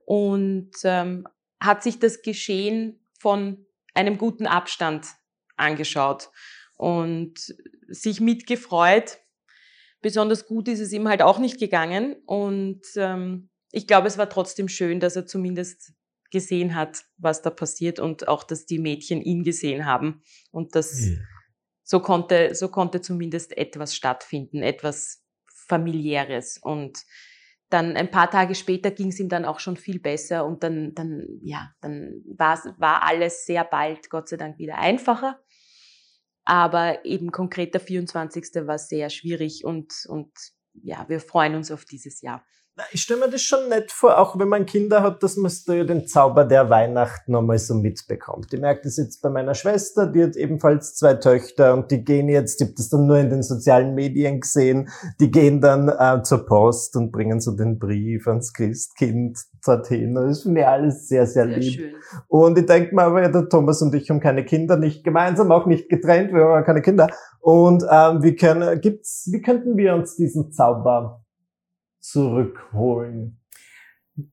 und 0.04 0.70
ähm, 0.84 1.26
hat 1.60 1.82
sich 1.82 1.98
das 1.98 2.22
Geschehen 2.22 3.04
von 3.20 3.66
einem 3.94 4.18
guten 4.18 4.46
Abstand 4.46 5.06
angeschaut 5.56 6.30
und 6.78 7.54
sich 7.88 8.20
mitgefreut. 8.20 9.18
Besonders 10.00 10.46
gut 10.46 10.68
ist 10.68 10.80
es 10.80 10.92
ihm 10.92 11.08
halt 11.08 11.20
auch 11.22 11.38
nicht 11.38 11.58
gegangen. 11.58 12.16
Und 12.24 12.82
ähm, 12.96 13.50
ich 13.72 13.86
glaube, 13.86 14.06
es 14.06 14.16
war 14.16 14.30
trotzdem 14.30 14.68
schön, 14.68 15.00
dass 15.00 15.16
er 15.16 15.26
zumindest 15.26 15.92
gesehen 16.30 16.74
hat, 16.74 17.04
was 17.16 17.42
da 17.42 17.50
passiert 17.50 17.98
und 17.98 18.28
auch, 18.28 18.44
dass 18.44 18.64
die 18.64 18.78
Mädchen 18.78 19.20
ihn 19.20 19.42
gesehen 19.42 19.86
haben. 19.86 20.22
Und 20.52 20.74
das 20.76 21.08
ja. 21.08 21.16
so 21.82 22.00
konnte, 22.00 22.54
so 22.54 22.68
konnte 22.68 23.00
zumindest 23.00 23.56
etwas 23.56 23.94
stattfinden, 23.94 24.62
etwas 24.62 25.24
familiäres. 25.66 26.58
Und 26.62 27.04
dann 27.70 27.96
ein 27.96 28.10
paar 28.10 28.30
Tage 28.30 28.54
später 28.54 28.90
ging 28.90 29.08
es 29.08 29.18
ihm 29.18 29.28
dann 29.28 29.44
auch 29.44 29.58
schon 29.58 29.76
viel 29.76 29.98
besser 29.98 30.46
und 30.46 30.62
dann, 30.62 30.94
dann, 30.94 31.26
ja, 31.42 31.72
dann 31.80 32.22
war, 32.36 32.58
war 32.78 33.02
alles 33.02 33.46
sehr 33.46 33.64
bald, 33.64 34.10
Gott 34.10 34.28
sei 34.28 34.36
Dank, 34.36 34.58
wieder 34.58 34.78
einfacher. 34.78 35.40
Aber 36.48 37.04
eben 37.04 37.30
konkret 37.30 37.74
der 37.74 37.80
24. 37.82 38.66
war 38.66 38.78
sehr 38.78 39.10
schwierig 39.10 39.66
und, 39.66 40.06
und 40.08 40.32
ja, 40.72 41.06
wir 41.06 41.20
freuen 41.20 41.54
uns 41.54 41.70
auf 41.70 41.84
dieses 41.84 42.22
Jahr. 42.22 42.42
Ich 42.92 43.02
stelle 43.02 43.20
mir 43.20 43.30
das 43.30 43.42
schon 43.42 43.68
nett 43.68 43.90
vor, 43.90 44.18
auch 44.18 44.38
wenn 44.38 44.48
man 44.48 44.66
Kinder 44.66 45.02
hat, 45.02 45.22
dass 45.22 45.36
man 45.36 45.52
da 45.66 45.84
den 45.84 46.06
Zauber 46.06 46.44
der 46.44 46.70
Weihnachten 46.70 47.32
nochmal 47.32 47.58
so 47.58 47.74
mitbekommt. 47.74 48.52
Ich 48.52 48.60
merke 48.60 48.82
das 48.84 48.96
jetzt 48.96 49.20
bei 49.20 49.30
meiner 49.30 49.54
Schwester, 49.54 50.06
die 50.06 50.22
hat 50.22 50.36
ebenfalls 50.36 50.94
zwei 50.94 51.14
Töchter 51.14 51.74
und 51.74 51.90
die 51.90 52.04
gehen 52.04 52.28
jetzt, 52.28 52.60
ich 52.60 52.68
habe 52.68 52.74
das 52.76 52.88
dann 52.88 53.06
nur 53.06 53.18
in 53.18 53.30
den 53.30 53.42
sozialen 53.42 53.94
Medien 53.94 54.40
gesehen, 54.40 54.88
die 55.20 55.30
gehen 55.30 55.60
dann 55.60 55.88
äh, 55.88 56.22
zur 56.22 56.46
Post 56.46 56.96
und 56.96 57.10
bringen 57.10 57.40
so 57.40 57.52
den 57.52 57.78
Brief 57.78 58.28
ans 58.28 58.52
Christkind 58.52 59.38
dorthin. 59.64 60.14
Das 60.14 60.42
finde 60.42 60.60
ich 60.60 60.66
alles 60.66 61.08
sehr, 61.08 61.26
sehr, 61.26 61.46
sehr 61.46 61.58
lieb. 61.58 61.80
Schön. 61.80 61.94
Und 62.28 62.58
ich 62.58 62.66
denke 62.66 62.94
mal, 62.94 63.06
aber 63.06 63.22
ja, 63.22 63.28
der 63.28 63.48
Thomas 63.48 63.82
und 63.82 63.94
ich 63.94 64.08
haben 64.10 64.20
keine 64.20 64.44
Kinder, 64.44 64.76
nicht 64.76 65.04
gemeinsam, 65.04 65.50
auch 65.52 65.66
nicht 65.66 65.88
getrennt, 65.88 66.32
wir 66.32 66.44
haben 66.44 66.64
keine 66.64 66.82
Kinder. 66.82 67.08
Und 67.40 67.84
ähm, 67.90 68.22
wie, 68.22 68.36
können, 68.36 68.80
gibt's, 68.80 69.28
wie 69.32 69.40
könnten 69.40 69.76
wir 69.76 69.94
uns 69.94 70.16
diesen 70.16 70.52
Zauber 70.52 71.24
zurückholen? 72.10 73.40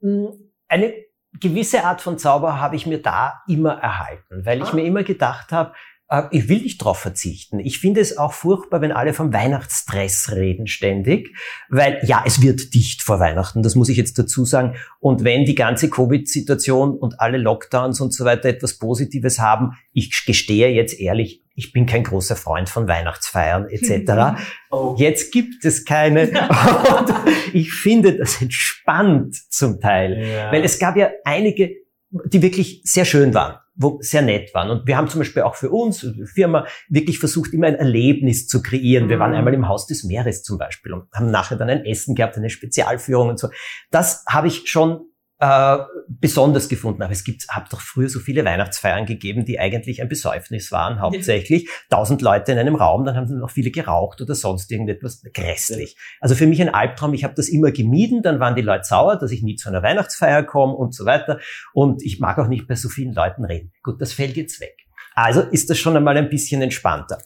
Mm, 0.02 0.28
eine 0.68 0.94
gewisse 1.40 1.84
Art 1.84 2.02
von 2.02 2.18
Zauber 2.18 2.60
habe 2.60 2.76
ich 2.76 2.86
mir 2.86 3.02
da 3.02 3.42
immer 3.48 3.74
erhalten, 3.74 4.46
weil 4.46 4.62
ich 4.62 4.70
ah. 4.70 4.76
mir 4.76 4.86
immer 4.86 5.04
gedacht 5.04 5.52
habe, 5.52 5.74
äh, 6.10 6.24
ich 6.32 6.48
will 6.50 6.62
nicht 6.62 6.82
darauf 6.82 7.00
verzichten. 7.00 7.60
Ich 7.60 7.80
finde 7.80 8.02
es 8.02 8.18
auch 8.18 8.34
furchtbar, 8.34 8.82
wenn 8.82 8.92
alle 8.92 9.14
vom 9.14 9.34
Weihnachtsstress 9.34 10.32
reden 10.32 10.68
ständig, 10.68 11.36
weil 11.70 12.00
ja, 12.04 12.24
es 12.26 12.42
wird 12.42 12.74
dicht 12.74 13.02
vor 13.02 13.20
Weihnachten, 13.20 13.64
das 13.64 13.76
muss 13.76 13.90
ich 13.90 13.98
jetzt 13.98 14.18
dazu 14.18 14.46
sagen. 14.46 14.76
Und 15.00 15.24
wenn 15.24 15.46
die 15.46 15.56
ganze 15.56 15.90
Covid-Situation 15.90 16.98
und 16.98 17.20
alle 17.20 17.38
Lockdowns 17.38 18.02
und 18.02 18.14
so 18.14 18.26
weiter 18.26 18.50
etwas 18.50 18.78
Positives 18.78 19.40
haben, 19.40 19.78
ich 19.92 20.26
gestehe 20.26 20.70
jetzt 20.70 21.00
ehrlich, 21.00 21.45
ich 21.56 21.72
bin 21.72 21.86
kein 21.86 22.04
großer 22.04 22.36
Freund 22.36 22.70
von 22.70 22.88
Weihnachtsfeiern 22.88 23.68
etc. 23.70 24.42
Oh. 24.72 24.94
Jetzt 24.98 25.32
gibt 25.32 25.64
es 25.64 25.86
keine. 25.86 26.24
und 26.28 27.14
ich 27.54 27.72
finde 27.72 28.18
das 28.18 28.42
entspannt 28.42 29.38
zum 29.50 29.80
Teil, 29.80 30.22
ja. 30.22 30.52
weil 30.52 30.66
es 30.66 30.80
gab 30.80 30.98
ja 30.98 31.12
einige, 31.24 31.72
die 32.10 32.42
wirklich 32.42 32.82
sehr 32.84 33.06
schön 33.06 33.34
waren 33.34 33.58
wo 33.76 34.00
sehr 34.02 34.22
nett 34.22 34.54
waren. 34.54 34.70
Und 34.70 34.88
wir 34.88 34.98
haben 34.98 35.10
zum 35.10 35.20
Beispiel 35.20 35.44
auch 35.44 35.56
für 35.56 35.70
uns, 35.70 36.00
die 36.00 36.26
Firma, 36.26 36.66
wirklich 36.90 37.20
versucht, 37.20 37.54
immer 37.54 37.68
ein 37.68 37.76
Erlebnis 37.76 38.48
zu 38.48 38.62
kreieren. 38.62 39.10
Wir 39.10 39.20
waren 39.20 39.32
mhm. 39.32 39.38
einmal 39.38 39.54
im 39.54 39.68
Haus 39.68 39.86
des 39.86 40.04
Meeres 40.04 40.44
zum 40.44 40.58
Beispiel 40.58 40.94
und 40.94 41.12
haben 41.14 41.30
nachher 41.30 41.58
dann 41.58 41.70
ein 41.70 41.86
Essen 41.86 42.16
gehabt, 42.16 42.38
eine 42.38 42.50
Spezialführung 42.50 43.30
und 43.30 43.40
so. 43.40 43.50
Das 43.92 44.24
habe 44.28 44.48
ich 44.48 44.70
schon 44.70 45.02
äh, 45.40 45.78
besonders 46.08 46.70
gefunden. 46.70 47.02
Aber 47.02 47.12
es 47.12 47.24
gibt, 47.24 47.48
hat 47.50 47.72
doch 47.74 47.82
früher 47.82 48.10
so 48.10 48.20
viele 48.20 48.46
Weihnachtsfeiern 48.46 49.06
gegeben, 49.06 49.46
die 49.46 49.60
eigentlich 49.60 50.02
ein 50.02 50.08
Besäufnis 50.08 50.72
waren, 50.72 51.02
hauptsächlich. 51.02 51.70
Tausend 51.90 52.22
Leute 52.22 52.54
in 52.54 52.58
einem 52.58 52.76
Raum, 52.76 53.06
dann 53.06 53.16
haben 53.16 53.40
noch 53.40 53.50
viele 53.50 53.72
geraucht 53.72 54.22
oder 54.22 54.36
sonst 54.36 54.72
irgendetwas. 54.72 55.22
Grässlich. 55.34 55.98
Also 56.22 56.36
für 56.36 56.48
mich 56.48 56.62
ein 56.62 56.74
Albtraum. 56.74 57.14
Ich 57.14 57.24
habe 57.24 57.34
das 57.36 57.50
immer 57.50 57.72
gemieden. 57.72 58.22
Dann 58.22 58.40
waren 58.40 58.56
die 58.56 58.62
Leute 58.62 58.86
sauer, 58.86 59.18
dass 59.18 59.32
ich 59.32 59.44
nie 59.44 59.56
zu 59.56 59.70
einer 59.70 59.84
Weihnachtsfeier 59.84 60.44
komme 60.44 60.74
und 60.74 60.94
so 60.96 61.06
weiter. 61.06 61.40
Und 61.74 62.02
ich 62.04 62.20
mag 62.20 62.38
auch 62.40 62.48
nicht 62.48 62.68
bei 62.68 62.76
so 62.76 62.90
vielen 62.90 63.14
Leuten 63.14 63.44
reden. 63.44 63.74
Gut, 63.84 64.02
das 64.02 64.14
fällt 64.14 64.38
jetzt 64.38 64.62
weg. 64.62 64.76
Also 65.16 65.42
ist 65.42 65.70
das 65.70 65.78
schon 65.78 65.96
einmal 65.96 66.18
ein 66.18 66.30
bisschen 66.30 66.62
entspannter. 66.62 67.20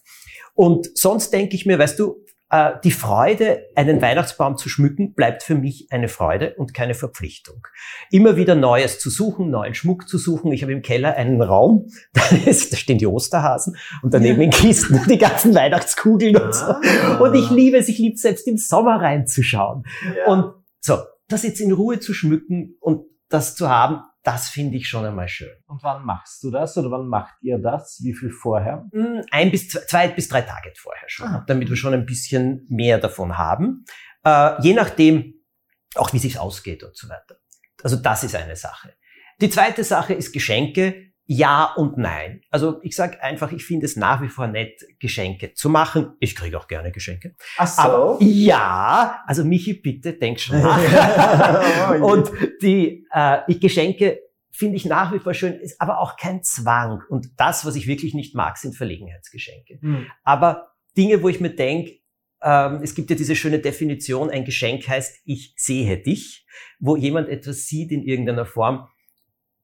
Und 0.53 0.97
sonst 0.97 1.31
denke 1.31 1.55
ich 1.55 1.65
mir, 1.65 1.79
weißt 1.79 1.97
du, 1.99 2.25
die 2.83 2.91
Freude, 2.91 3.67
einen 3.75 4.01
Weihnachtsbaum 4.01 4.57
zu 4.57 4.69
schmücken, 4.69 5.13
bleibt 5.13 5.43
für 5.43 5.53
mich 5.53 5.87
eine 5.91 6.07
Freude 6.07 6.55
und 6.57 6.73
keine 6.73 6.95
Verpflichtung. 6.95 7.67
Immer 8.09 8.37
wieder 8.37 8.55
Neues 8.55 8.97
zu 8.97 9.11
suchen, 9.11 9.51
neuen 9.51 9.75
Schmuck 9.75 10.09
zu 10.09 10.17
suchen. 10.17 10.51
Ich 10.51 10.63
habe 10.63 10.71
im 10.71 10.81
Keller 10.81 11.15
einen 11.15 11.43
Raum, 11.43 11.85
da, 12.13 12.21
ist, 12.45 12.73
da 12.73 12.77
stehen 12.77 12.97
die 12.97 13.05
Osterhasen 13.05 13.77
und 14.01 14.15
daneben 14.15 14.41
in 14.41 14.49
Kisten 14.49 14.99
die 15.07 15.19
ganzen 15.19 15.53
Weihnachtskugeln 15.53 16.37
und 16.37 16.55
so. 16.55 16.65
Ah. 16.65 17.17
Und 17.19 17.35
ich 17.35 17.51
liebe 17.51 17.77
es, 17.77 17.87
ich 17.87 17.99
liebe 17.99 18.15
es 18.15 18.21
selbst 18.21 18.47
im 18.47 18.57
Sommer 18.57 18.99
reinzuschauen. 18.99 19.83
Ja. 20.17 20.33
Und 20.33 20.53
so, 20.79 20.97
das 21.27 21.43
jetzt 21.43 21.61
in 21.61 21.71
Ruhe 21.71 21.99
zu 21.99 22.15
schmücken 22.15 22.77
und 22.79 23.05
das 23.29 23.55
zu 23.55 23.69
haben, 23.69 24.01
das 24.31 24.49
finde 24.49 24.77
ich 24.77 24.87
schon 24.87 25.05
einmal 25.05 25.27
schön. 25.27 25.55
Und 25.65 25.81
wann 25.81 26.05
machst 26.05 26.43
du 26.43 26.51
das 26.51 26.77
oder 26.77 26.91
wann 26.91 27.07
macht 27.07 27.33
ihr 27.41 27.57
das? 27.57 27.99
Wie 28.03 28.13
viel 28.13 28.29
vorher? 28.29 28.87
Hm, 28.91 29.23
ein 29.31 29.49
bis 29.49 29.69
zwei, 29.69 29.81
zwei 29.81 30.07
bis 30.09 30.29
drei 30.29 30.43
Tage 30.43 30.71
vorher 30.77 31.09
schon, 31.09 31.27
ah. 31.27 31.43
damit 31.47 31.67
wir 31.69 31.75
schon 31.75 31.95
ein 31.95 32.05
bisschen 32.05 32.65
mehr 32.69 32.99
davon 32.99 33.39
haben. 33.39 33.85
Äh, 34.23 34.61
je 34.61 34.73
nachdem, 34.73 35.33
auch 35.95 36.13
wie 36.13 36.19
sich's 36.19 36.37
ausgeht 36.37 36.83
und 36.83 36.95
so 36.95 37.09
weiter. 37.09 37.37
Also 37.81 37.95
das 37.95 38.23
ist 38.23 38.35
eine 38.35 38.55
Sache. 38.55 38.93
Die 39.41 39.49
zweite 39.49 39.83
Sache 39.83 40.13
ist 40.13 40.31
Geschenke. 40.31 41.08
Ja 41.31 41.73
und 41.75 41.95
nein. 41.99 42.41
Also 42.49 42.79
ich 42.81 42.95
sage 42.95 43.21
einfach, 43.21 43.51
ich 43.51 43.63
finde 43.63 43.85
es 43.85 43.95
nach 43.95 44.19
wie 44.19 44.29
vor 44.29 44.47
nett, 44.47 44.81
Geschenke 44.97 45.53
zu 45.53 45.69
machen. 45.69 46.13
Ich 46.19 46.35
kriege 46.35 46.57
auch 46.57 46.67
gerne 46.67 46.91
Geschenke. 46.91 47.35
Ach 47.59 47.67
so. 47.67 47.81
Aber 47.83 48.17
ja, 48.19 49.21
also 49.27 49.45
Michi, 49.45 49.75
bitte 49.75 50.13
denk 50.13 50.39
schon 50.39 50.59
nach. 50.63 51.99
und 52.01 52.31
die 52.63 53.05
äh, 53.13 53.41
ich 53.47 53.61
Geschenke 53.61 54.21
finde 54.49 54.77
ich 54.77 54.85
nach 54.85 55.13
wie 55.13 55.19
vor 55.19 55.35
schön, 55.35 55.53
ist 55.53 55.79
aber 55.79 55.99
auch 55.99 56.17
kein 56.17 56.41
Zwang. 56.41 57.03
Und 57.09 57.27
das, 57.37 57.63
was 57.63 57.75
ich 57.75 57.85
wirklich 57.85 58.15
nicht 58.15 58.33
mag, 58.33 58.57
sind 58.57 58.75
Verlegenheitsgeschenke. 58.75 59.77
Hm. 59.81 60.07
Aber 60.23 60.71
Dinge, 60.97 61.21
wo 61.21 61.29
ich 61.29 61.39
mir 61.39 61.51
denke, 61.51 61.99
ähm, 62.41 62.79
es 62.81 62.95
gibt 62.95 63.11
ja 63.11 63.15
diese 63.15 63.35
schöne 63.35 63.59
Definition, 63.59 64.31
ein 64.31 64.45
Geschenk 64.45 64.87
heißt, 64.87 65.21
ich 65.25 65.53
sehe 65.57 66.01
dich, 66.01 66.47
wo 66.79 66.95
jemand 66.95 67.29
etwas 67.29 67.67
sieht 67.67 67.91
in 67.91 68.01
irgendeiner 68.01 68.47
Form, 68.47 68.87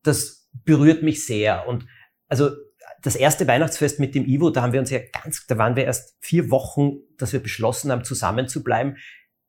das 0.03 0.44
berührt 0.63 1.03
mich 1.03 1.25
sehr. 1.25 1.67
Und 1.67 1.85
also 2.27 2.51
das 3.01 3.15
erste 3.15 3.47
Weihnachtsfest 3.47 3.99
mit 3.99 4.15
dem 4.15 4.25
Ivo, 4.25 4.49
da 4.49 4.61
haben 4.61 4.73
wir 4.73 4.79
uns 4.79 4.89
ja 4.89 4.99
ganz, 5.23 5.45
da 5.47 5.57
waren 5.57 5.75
wir 5.75 5.85
erst 5.85 6.17
vier 6.21 6.49
Wochen, 6.49 6.97
dass 7.17 7.33
wir 7.33 7.39
beschlossen 7.39 7.91
haben, 7.91 8.03
zusammen 8.03 8.47
zu 8.47 8.63
bleiben. 8.63 8.95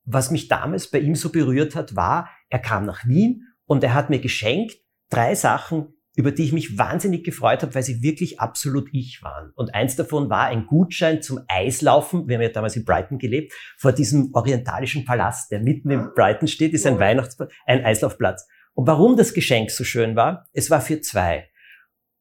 Was 0.05 0.31
mich 0.31 0.49
damals 0.49 0.91
bei 0.91 0.99
ihm 0.99 1.15
so 1.15 1.31
berührt 1.31 1.75
hat, 1.75 1.97
war, 1.97 2.29
er 2.49 2.59
kam 2.59 2.85
nach 2.85 3.07
Wien 3.07 3.43
und 3.65 3.83
er 3.83 3.95
hat 3.95 4.11
mir 4.11 4.21
geschenkt 4.21 4.77
drei 5.11 5.35
Sachen, 5.35 5.95
über 6.17 6.33
die 6.33 6.45
ich 6.45 6.53
mich 6.53 6.79
wahnsinnig 6.79 7.25
gefreut 7.25 7.63
habe, 7.63 7.75
weil 7.75 7.83
sie 7.83 8.03
wirklich 8.03 8.41
absolut 8.41 8.89
ich 8.93 9.23
waren. 9.23 9.53
Und 9.55 9.75
eins 9.75 9.97
davon 9.97 10.31
war 10.31 10.47
ein 10.47 10.67
Gutschein 10.67 11.21
zum 11.21 11.41
Eislaufen. 11.47 12.27
Wir 12.27 12.37
haben 12.37 12.43
ja 12.43 12.49
damals 12.49 12.75
in 12.75 12.85
Brighton 12.85 13.19
gelebt, 13.19 13.53
vor 13.77 13.93
diesem 13.93 14.31
orientalischen 14.33 15.05
Palast, 15.05 15.51
der 15.51 15.61
mitten 15.61 15.91
in 15.91 16.11
Brighton 16.15 16.49
steht, 16.49 16.73
ist 16.73 16.87
ein 16.87 16.99
Weihnachtsplatz, 16.99 17.53
ein 17.67 17.85
Eislaufplatz. 17.85 18.49
Und 18.77 18.87
warum 18.87 19.17
das 19.17 19.33
Geschenk 19.33 19.71
so 19.71 19.85
schön 19.85 20.17
war, 20.17 20.47
es 20.53 20.69
war 20.69 20.83
für 20.83 21.01
zwei. 21.01 21.49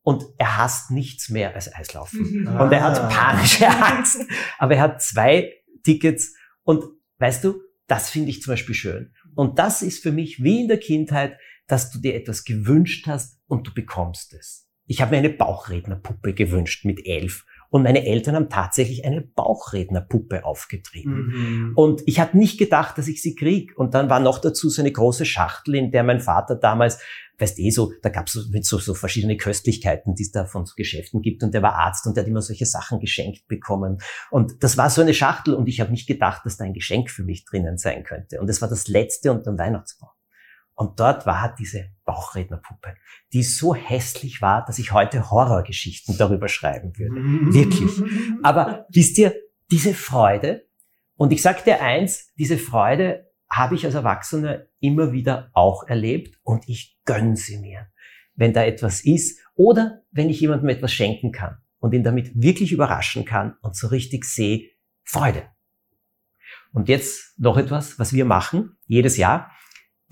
Und 0.03 0.23
er 0.37 0.57
hasst 0.57 0.89
nichts 0.89 1.29
mehr 1.29 1.53
als 1.53 1.71
Eislaufen. 1.73 2.47
Und 2.47 2.71
er 2.71 2.81
hat 2.81 3.09
panische 3.09 3.67
Angst. 3.67 4.21
Aber 4.57 4.75
er 4.75 4.81
hat 4.81 5.01
zwei 5.01 5.51
Tickets. 5.83 6.33
Und 6.63 6.85
weißt 7.17 7.43
du, 7.43 7.61
das 7.87 8.09
finde 8.09 8.29
ich 8.29 8.41
zum 8.41 8.53
Beispiel 8.53 8.73
schön. 8.73 9.13
Und 9.35 9.59
das 9.59 9.81
ist 9.81 10.01
für 10.01 10.13
mich 10.13 10.41
wie 10.41 10.61
in 10.61 10.69
der 10.69 10.79
Kindheit, 10.79 11.37
dass 11.67 11.91
du 11.91 11.99
dir 11.99 12.15
etwas 12.15 12.45
gewünscht 12.45 13.05
hast 13.05 13.37
und 13.47 13.67
du 13.67 13.73
bekommst 13.73 14.33
es. 14.33 14.69
Ich 14.85 15.01
habe 15.01 15.11
mir 15.11 15.17
eine 15.17 15.31
Bauchrednerpuppe 15.31 16.33
gewünscht 16.33 16.85
mit 16.85 17.05
elf. 17.05 17.45
Und 17.69 17.83
meine 17.83 18.05
Eltern 18.05 18.35
haben 18.35 18.49
tatsächlich 18.49 19.05
eine 19.05 19.21
Bauchrednerpuppe 19.21 20.45
aufgetrieben. 20.45 21.27
Mhm. 21.27 21.73
Und 21.75 22.03
ich 22.05 22.19
habe 22.19 22.37
nicht 22.37 22.57
gedacht, 22.57 22.97
dass 22.97 23.07
ich 23.07 23.21
sie 23.21 23.35
krieg. 23.35 23.77
Und 23.77 23.93
dann 23.93 24.09
war 24.09 24.19
noch 24.19 24.39
dazu 24.39 24.69
so 24.69 24.81
eine 24.81 24.91
große 24.91 25.25
Schachtel, 25.25 25.75
in 25.75 25.91
der 25.91 26.03
mein 26.03 26.19
Vater 26.19 26.55
damals, 26.55 26.99
weißt 27.37 27.59
eh 27.59 27.69
so, 27.69 27.91
da 28.01 28.09
gab 28.09 28.27
es 28.27 28.33
so, 28.33 28.77
so, 28.77 28.93
verschiedene 28.93 29.37
Köstlichkeiten, 29.37 30.15
die 30.15 30.23
es 30.23 30.31
da 30.31 30.45
von 30.45 30.65
so 30.65 30.73
Geschäften 30.75 31.21
gibt. 31.21 31.43
Und 31.43 31.53
der 31.53 31.61
war 31.61 31.75
Arzt 31.75 32.07
und 32.07 32.15
der 32.15 32.23
hat 32.23 32.29
immer 32.29 32.41
solche 32.41 32.65
Sachen 32.65 32.99
geschenkt 32.99 33.47
bekommen. 33.47 33.97
Und 34.31 34.63
das 34.63 34.77
war 34.77 34.89
so 34.89 35.01
eine 35.01 35.13
Schachtel 35.13 35.53
und 35.53 35.67
ich 35.67 35.81
habe 35.81 35.91
nicht 35.91 36.07
gedacht, 36.07 36.45
dass 36.45 36.57
da 36.57 36.65
ein 36.65 36.73
Geschenk 36.73 37.09
für 37.09 37.23
mich 37.23 37.45
drinnen 37.45 37.77
sein 37.77 38.03
könnte. 38.03 38.39
Und 38.39 38.47
das 38.47 38.61
war 38.61 38.69
das 38.69 38.87
letzte 38.87 39.31
unter 39.31 39.51
dem 39.51 39.59
Weihnachtsbaum. 39.59 40.09
Und 40.75 40.99
dort 40.99 41.25
war 41.25 41.55
diese 41.57 41.89
Bauchrednerpuppe, 42.03 42.95
die 43.33 43.43
so 43.43 43.73
hässlich 43.73 44.41
war, 44.41 44.65
dass 44.65 44.77
ich 44.77 44.91
heute 44.91 45.31
Horrorgeschichten 45.31 46.17
darüber 46.17 46.49
schreiben 46.49 46.97
würde. 46.97 47.15
Wirklich. 47.53 47.91
Aber 48.43 48.85
wisst 48.89 49.17
ihr, 49.17 49.33
diese 49.71 49.93
Freude, 49.93 50.67
und 51.15 51.31
ich 51.31 51.41
sag 51.41 51.63
dir 51.63 51.81
eins, 51.81 52.33
diese 52.35 52.57
Freude 52.57 53.31
habe 53.49 53.75
ich 53.75 53.85
als 53.85 53.95
Erwachsener 53.95 54.65
immer 54.79 55.13
wieder 55.13 55.49
auch 55.53 55.87
erlebt 55.87 56.37
und 56.43 56.67
ich 56.67 56.99
gönn 57.05 57.35
sie 57.35 57.57
mir, 57.57 57.87
wenn 58.35 58.53
da 58.53 58.63
etwas 58.65 59.03
ist 59.03 59.39
oder 59.55 60.01
wenn 60.11 60.29
ich 60.29 60.41
jemandem 60.41 60.69
etwas 60.69 60.91
schenken 60.91 61.31
kann 61.31 61.57
und 61.79 61.93
ihn 61.93 62.03
damit 62.03 62.31
wirklich 62.35 62.73
überraschen 62.73 63.23
kann 63.23 63.55
und 63.61 63.75
so 63.75 63.87
richtig 63.87 64.25
sehe, 64.25 64.69
Freude. 65.03 65.43
Und 66.73 66.89
jetzt 66.89 67.39
noch 67.39 67.57
etwas, 67.57 67.97
was 67.99 68.11
wir 68.11 68.25
machen, 68.25 68.77
jedes 68.85 69.15
Jahr. 69.15 69.51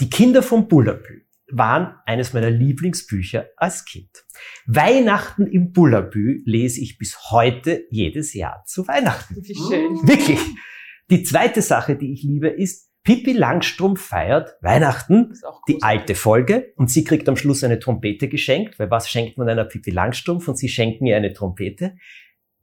Die 0.03 0.09
Kinder 0.09 0.43
vom 0.43 0.67
Bullabü 0.67 1.21
waren 1.49 1.95
eines 2.05 2.33
meiner 2.33 2.49
Lieblingsbücher 2.49 3.47
als 3.55 3.85
Kind. 3.85 4.09
Weihnachten 4.65 5.47
im 5.47 5.71
Bullabü 5.71 6.41
lese 6.43 6.81
ich 6.81 6.97
bis 6.97 7.31
heute 7.31 7.85
jedes 7.89 8.33
Jahr 8.33 8.65
zu 8.65 8.85
Weihnachten. 8.85 9.37
Wie 9.37 9.55
schön. 9.55 10.05
Wirklich. 10.05 10.41
Die 11.09 11.23
zweite 11.23 11.61
Sache, 11.61 11.95
die 11.95 12.11
ich 12.11 12.21
liebe, 12.21 12.49
ist 12.49 12.91
Pippi 13.05 13.31
Langstrumpf 13.31 14.01
feiert 14.01 14.57
Weihnachten, 14.59 15.35
die 15.69 15.81
alte 15.81 16.15
Folge, 16.15 16.73
und 16.75 16.91
sie 16.91 17.05
kriegt 17.05 17.29
am 17.29 17.37
Schluss 17.37 17.63
eine 17.63 17.79
Trompete 17.79 18.27
geschenkt, 18.27 18.79
weil 18.79 18.91
was 18.91 19.09
schenkt 19.09 19.37
man 19.37 19.47
einer 19.47 19.63
Pippi 19.63 19.91
Langstrumpf 19.91 20.49
und 20.49 20.57
sie 20.57 20.67
schenken 20.67 21.05
ihr 21.05 21.15
eine 21.15 21.31
Trompete. 21.31 21.95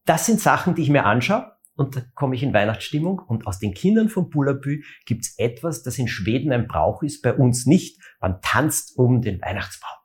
Das 0.04 0.26
sind 0.26 0.40
Sachen, 0.40 0.74
die 0.74 0.82
ich 0.82 0.90
mir 0.90 1.06
anschaue 1.06 1.50
und 1.80 1.96
da 1.96 2.02
komme 2.14 2.34
ich 2.34 2.42
in 2.42 2.52
Weihnachtsstimmung 2.52 3.20
und 3.20 3.46
aus 3.46 3.58
den 3.58 3.72
Kindern 3.72 4.10
von 4.10 4.28
Bullabü 4.28 4.82
gibt's 5.06 5.38
etwas, 5.38 5.82
das 5.82 5.96
in 5.96 6.08
Schweden 6.08 6.52
ein 6.52 6.68
Brauch 6.68 7.02
ist, 7.02 7.22
bei 7.22 7.32
uns 7.32 7.64
nicht. 7.64 7.98
Man 8.20 8.38
tanzt 8.42 8.98
um 8.98 9.22
den 9.22 9.40
Weihnachtsbaum. 9.40 9.96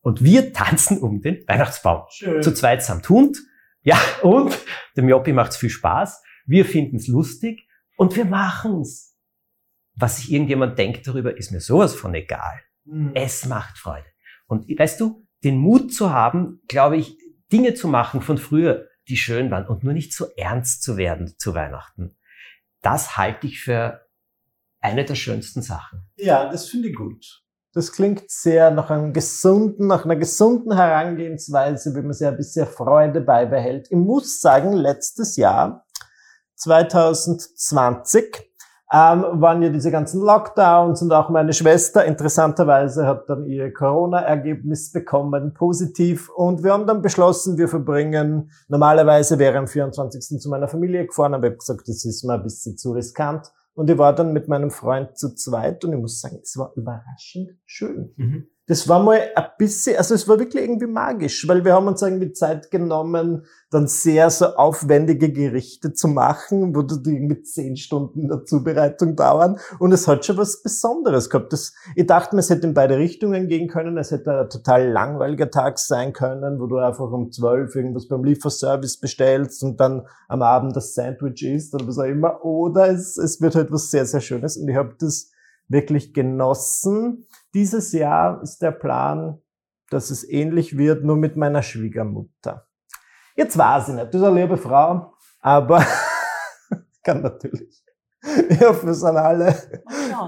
Und 0.00 0.24
wir 0.24 0.52
tanzen 0.52 0.98
um 0.98 1.20
den 1.20 1.44
Weihnachtsbaum. 1.46 2.02
Schön. 2.10 2.42
Zu 2.42 2.52
zweit 2.52 2.82
samt 2.82 3.08
Hund. 3.08 3.38
Ja, 3.82 3.96
und 4.22 4.58
dem 4.96 5.08
Joppi 5.08 5.32
macht's 5.32 5.56
viel 5.56 5.70
Spaß. 5.70 6.20
Wir 6.46 6.64
finden's 6.64 7.06
lustig 7.06 7.68
und 7.96 8.16
wir 8.16 8.24
machen's. 8.24 9.16
Was 9.94 10.16
sich 10.16 10.32
irgendjemand 10.32 10.76
denkt 10.80 11.06
darüber, 11.06 11.36
ist 11.36 11.52
mir 11.52 11.60
sowas 11.60 11.94
von 11.94 12.12
egal. 12.16 12.60
Mhm. 12.86 13.12
Es 13.14 13.46
macht 13.46 13.78
Freude. 13.78 14.08
Und 14.48 14.66
weißt 14.68 15.00
du, 15.00 15.24
den 15.44 15.58
Mut 15.58 15.94
zu 15.94 16.10
haben, 16.10 16.60
glaube 16.66 16.96
ich, 16.96 17.16
Dinge 17.52 17.74
zu 17.74 17.86
machen 17.86 18.20
von 18.20 18.36
früher, 18.36 18.88
die 19.08 19.16
schön 19.16 19.50
waren 19.50 19.66
und 19.66 19.84
nur 19.84 19.92
nicht 19.92 20.12
so 20.12 20.26
ernst 20.36 20.82
zu 20.82 20.96
werden 20.96 21.34
zu 21.38 21.54
Weihnachten. 21.54 22.16
Das 22.82 23.16
halte 23.16 23.46
ich 23.46 23.60
für 23.60 24.06
eine 24.80 25.04
der 25.04 25.14
schönsten 25.14 25.62
Sachen. 25.62 26.06
Ja, 26.16 26.50
das 26.50 26.68
finde 26.68 26.88
ich 26.88 26.94
gut. 26.94 27.42
Das 27.72 27.90
klingt 27.90 28.30
sehr 28.30 28.70
nach 28.70 28.90
einem 28.90 29.12
gesunden, 29.12 29.88
nach 29.88 30.04
einer 30.04 30.16
gesunden 30.16 30.76
Herangehensweise, 30.76 31.94
wie 31.96 32.02
man 32.02 32.12
sich 32.12 32.28
ein 32.28 32.36
bisschen 32.36 32.68
Freude 32.68 33.20
beibehält. 33.20 33.88
Ich 33.90 33.96
muss 33.96 34.40
sagen, 34.40 34.74
letztes 34.74 35.36
Jahr, 35.36 35.84
2020, 36.54 38.53
ähm, 38.92 39.40
waren 39.40 39.62
ja 39.62 39.70
diese 39.70 39.90
ganzen 39.90 40.20
Lockdowns 40.20 41.02
und 41.02 41.12
auch 41.12 41.30
meine 41.30 41.52
Schwester 41.52 42.04
interessanterweise 42.04 43.06
hat 43.06 43.28
dann 43.28 43.46
ihr 43.46 43.72
Corona-Ergebnis 43.72 44.92
bekommen, 44.92 45.54
positiv. 45.54 46.28
Und 46.28 46.62
wir 46.62 46.72
haben 46.72 46.86
dann 46.86 47.02
beschlossen, 47.02 47.56
wir 47.58 47.68
verbringen, 47.68 48.50
normalerweise 48.68 49.38
wäre 49.38 49.58
am 49.58 49.66
24. 49.66 50.40
zu 50.40 50.48
meiner 50.48 50.68
Familie 50.68 51.06
gefahren, 51.06 51.34
aber 51.34 51.46
ich 51.46 51.52
habe 51.52 51.58
gesagt, 51.58 51.88
das 51.88 52.04
ist 52.04 52.24
mir 52.24 52.34
ein 52.34 52.42
bisschen 52.42 52.76
zu 52.76 52.92
riskant. 52.92 53.52
Und 53.74 53.90
ich 53.90 53.98
war 53.98 54.14
dann 54.14 54.32
mit 54.32 54.46
meinem 54.46 54.70
Freund 54.70 55.18
zu 55.18 55.34
zweit 55.34 55.84
und 55.84 55.92
ich 55.92 55.98
muss 55.98 56.20
sagen, 56.20 56.38
es 56.40 56.56
war 56.56 56.72
überraschend 56.76 57.50
schön. 57.66 58.12
Mhm 58.16 58.46
das 58.66 58.88
war 58.88 59.02
mal 59.02 59.20
ein 59.34 59.44
bisschen, 59.58 59.96
also 59.98 60.14
es 60.14 60.26
war 60.26 60.38
wirklich 60.38 60.62
irgendwie 60.62 60.86
magisch, 60.86 61.46
weil 61.46 61.64
wir 61.66 61.74
haben 61.74 61.86
uns 61.86 62.00
irgendwie 62.00 62.32
Zeit 62.32 62.70
genommen, 62.70 63.44
dann 63.70 63.86
sehr 63.88 64.30
so 64.30 64.46
aufwendige 64.46 65.30
Gerichte 65.30 65.92
zu 65.92 66.08
machen, 66.08 66.74
wo 66.74 66.80
die 66.80 67.14
irgendwie 67.14 67.42
zehn 67.42 67.76
Stunden 67.76 68.28
der 68.28 68.44
Zubereitung 68.44 69.16
dauern. 69.16 69.58
Und 69.80 69.92
es 69.92 70.08
hat 70.08 70.24
schon 70.24 70.38
was 70.38 70.62
Besonderes 70.62 71.28
gehabt. 71.28 71.52
Das, 71.52 71.74
ich 71.94 72.06
dachte 72.06 72.38
es 72.38 72.48
hätte 72.48 72.66
in 72.66 72.72
beide 72.72 72.96
Richtungen 72.96 73.48
gehen 73.48 73.68
können. 73.68 73.98
Es 73.98 74.10
hätte 74.12 74.40
ein 74.40 74.48
total 74.48 74.88
langweiliger 74.88 75.50
Tag 75.50 75.78
sein 75.78 76.14
können, 76.14 76.58
wo 76.58 76.66
du 76.66 76.78
einfach 76.78 77.10
um 77.10 77.30
zwölf 77.30 77.74
irgendwas 77.74 78.08
beim 78.08 78.24
Lieferservice 78.24 78.98
bestellst 78.98 79.62
und 79.62 79.78
dann 79.78 80.06
am 80.28 80.40
Abend 80.40 80.74
das 80.74 80.94
Sandwich 80.94 81.42
isst 81.42 81.74
oder 81.74 81.86
was 81.86 81.98
auch 81.98 82.04
immer. 82.04 82.42
Oder 82.42 82.88
es, 82.88 83.18
es 83.18 83.42
wird 83.42 83.56
halt 83.56 83.70
was 83.70 83.90
sehr, 83.90 84.06
sehr 84.06 84.20
Schönes. 84.20 84.56
Und 84.56 84.68
ich 84.68 84.76
habe 84.76 84.94
das 84.98 85.32
wirklich 85.68 86.14
genossen. 86.14 87.26
Dieses 87.54 87.92
Jahr 87.92 88.42
ist 88.42 88.58
der 88.58 88.72
Plan, 88.72 89.40
dass 89.90 90.10
es 90.10 90.28
ähnlich 90.28 90.76
wird, 90.76 91.04
nur 91.04 91.16
mit 91.16 91.36
meiner 91.36 91.62
Schwiegermutter. 91.62 92.66
Jetzt 93.36 93.56
weiß 93.56 93.88
ich 93.88 93.94
nicht, 93.94 94.08
das 94.12 94.20
ist 94.20 94.26
eine 94.26 94.40
liebe 94.40 94.56
Frau, 94.56 95.14
aber 95.40 95.84
kann 97.04 97.22
natürlich. 97.22 97.82
Ich 98.48 98.60
hoffe, 98.60 98.86
wir 98.86 98.94
sind 98.94 99.16
alle 99.16 99.54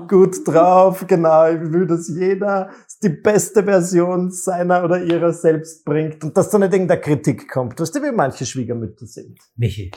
gut 0.06 0.46
drauf. 0.46 1.04
Genau, 1.06 1.48
ich 1.48 1.72
will, 1.72 1.86
dass 1.86 2.08
jeder 2.08 2.70
die 3.02 3.08
beste 3.08 3.64
Version 3.64 4.30
seiner 4.30 4.84
oder 4.84 5.02
ihrer 5.02 5.32
selbst 5.32 5.84
bringt 5.84 6.22
und 6.22 6.36
dass 6.36 6.50
da 6.50 6.58
nicht 6.58 6.74
irgendeine 6.74 7.00
Kritik 7.00 7.48
kommt, 7.50 7.80
was 7.80 7.94
wie 7.94 8.12
manche 8.12 8.44
Schwiegermütter 8.44 9.06
sind. 9.06 9.38
Michi, 9.56 9.90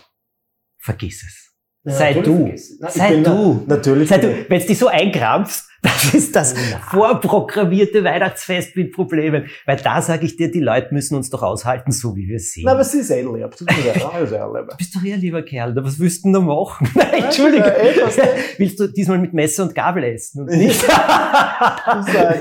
vergiss 0.77 1.23
es. 1.23 1.48
Sei 1.85 2.13
du. 2.13 2.53
Na, 2.79 2.89
sei 2.89 3.21
du. 3.21 3.63
natürlich. 3.65 4.09
Sei 4.09 4.17
du. 4.17 4.45
Wenn 4.49 4.59
du 4.59 4.67
dich 4.67 4.77
so 4.77 4.87
einkrampfst, 4.87 5.65
das 5.81 6.13
ist 6.13 6.35
das 6.35 6.53
ja. 6.53 6.77
vorprogrammierte 6.79 8.03
Weihnachtsfest 8.03 8.75
mit 8.75 8.91
Problemen. 8.91 9.45
Weil 9.65 9.77
da 9.77 10.01
sage 10.01 10.25
ich 10.25 10.35
dir, 10.35 10.51
die 10.51 10.59
Leute 10.59 10.93
müssen 10.93 11.15
uns 11.15 11.29
doch 11.29 11.41
aushalten, 11.41 11.93
so 11.93 12.17
wie 12.17 12.27
wir 12.27 12.39
sind. 12.39 12.65
Na, 12.65 12.73
aber 12.73 12.83
sie 12.83 12.99
ist 12.99 13.11
eh 13.11 13.21
lieb. 13.21 13.55
Du 13.55 13.65
bist 13.65 14.95
doch 14.95 15.03
eh 15.03 15.13
ein 15.13 15.21
lieber 15.21 15.41
Kerl. 15.41 15.73
Was 15.77 15.97
willst 15.97 16.25
du 16.25 16.27
denn 16.27 16.33
da 16.33 16.39
machen? 16.41 16.89
Nein, 16.95 17.23
Entschuldigung. 17.23 17.67
Ja, 17.67 18.23
Willst 18.57 18.79
du 18.79 18.87
diesmal 18.87 19.19
mit 19.19 19.33
Messer 19.33 19.63
und 19.63 19.73
Gabel 19.73 20.03
essen 20.03 20.41
und 20.41 20.49
nicht, 20.49 20.81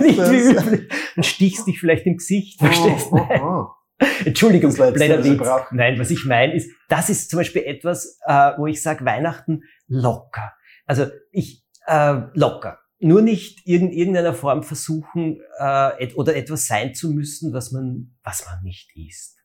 nicht 0.01 0.19
wie 0.31 0.51
üblich. 0.51 0.89
Und 1.17 1.27
stichst 1.27 1.67
dich 1.69 1.79
vielleicht 1.79 2.07
im 2.07 2.17
Gesicht, 2.17 2.59
verstehst 2.59 3.13
du? 3.13 3.17
Oh, 3.17 3.29
oh, 3.31 3.41
oh. 3.41 3.78
Entschuldigung, 4.25 4.73
blöder 4.75 5.25
Witz. 5.25 5.71
Nein, 5.73 5.99
was 5.99 6.11
ich 6.11 6.25
meine 6.25 6.55
ist, 6.55 6.71
das 6.89 7.11
ist 7.11 7.31
zum 7.31 7.39
Beispiel 7.39 7.63
etwas, 7.63 8.19
äh, 8.27 8.53
wo 8.57 8.67
ich 8.67 8.81
sage, 8.83 9.05
Weihnachten 9.05 9.63
locker. 9.87 10.53
Also 10.87 11.07
ich 11.33 11.65
äh, 11.87 12.21
locker. 12.35 12.79
Nur 13.01 13.23
nicht 13.23 13.67
in 13.67 13.93
irgendeiner 13.93 14.35
Form 14.35 14.63
versuchen 14.63 15.41
äh, 15.59 16.03
et 16.03 16.17
oder 16.17 16.35
etwas 16.35 16.67
sein 16.67 16.95
zu 16.95 17.13
müssen, 17.13 17.53
was 17.53 17.71
man, 17.71 18.17
was 18.25 18.45
man 18.47 18.63
nicht 18.63 18.91
ist. 18.97 19.39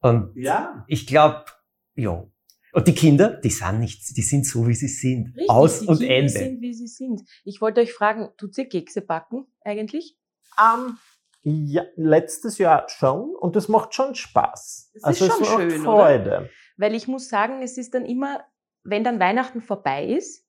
Und 0.00 0.32
ja. 0.36 0.84
ich 0.88 1.06
glaube, 1.06 1.44
ja. 1.94 2.26
Und 2.74 2.88
die 2.88 2.94
Kinder, 2.94 3.28
die 3.28 3.50
sind 3.50 3.80
nicht, 3.80 4.16
die 4.16 4.22
sind 4.22 4.46
so, 4.46 4.66
wie 4.66 4.74
sie 4.74 4.88
sind. 4.88 5.28
Richtig, 5.28 5.50
Aus 5.50 5.80
die 5.80 5.86
und 5.86 5.98
Kinder 5.98 6.14
Ende. 6.14 6.30
sind, 6.30 6.60
wie 6.60 6.74
sie 6.74 6.86
sind. 6.86 7.22
Ich 7.44 7.60
wollte 7.60 7.80
euch 7.80 7.92
fragen, 7.92 8.30
tut 8.36 8.56
ihr 8.56 8.68
Kekse 8.68 9.02
backen 9.02 9.46
eigentlich? 9.62 10.16
Um, 10.58 10.98
ja, 11.42 11.82
letztes 11.96 12.58
Jahr 12.58 12.88
schon 12.88 13.34
und 13.34 13.56
das 13.56 13.68
macht 13.68 13.94
schon 13.94 14.14
Spaß. 14.14 14.90
Das 14.94 15.04
also 15.04 15.24
ist 15.24 15.32
schon 15.32 15.42
es 15.42 15.48
macht 15.48 15.60
schön, 15.60 15.82
Freude. 15.82 16.30
Oder? 16.30 16.48
Weil 16.76 16.94
ich 16.94 17.08
muss 17.08 17.28
sagen, 17.28 17.62
es 17.62 17.78
ist 17.78 17.94
dann 17.94 18.04
immer, 18.04 18.44
wenn 18.84 19.04
dann 19.04 19.20
Weihnachten 19.20 19.60
vorbei 19.60 20.06
ist, 20.06 20.46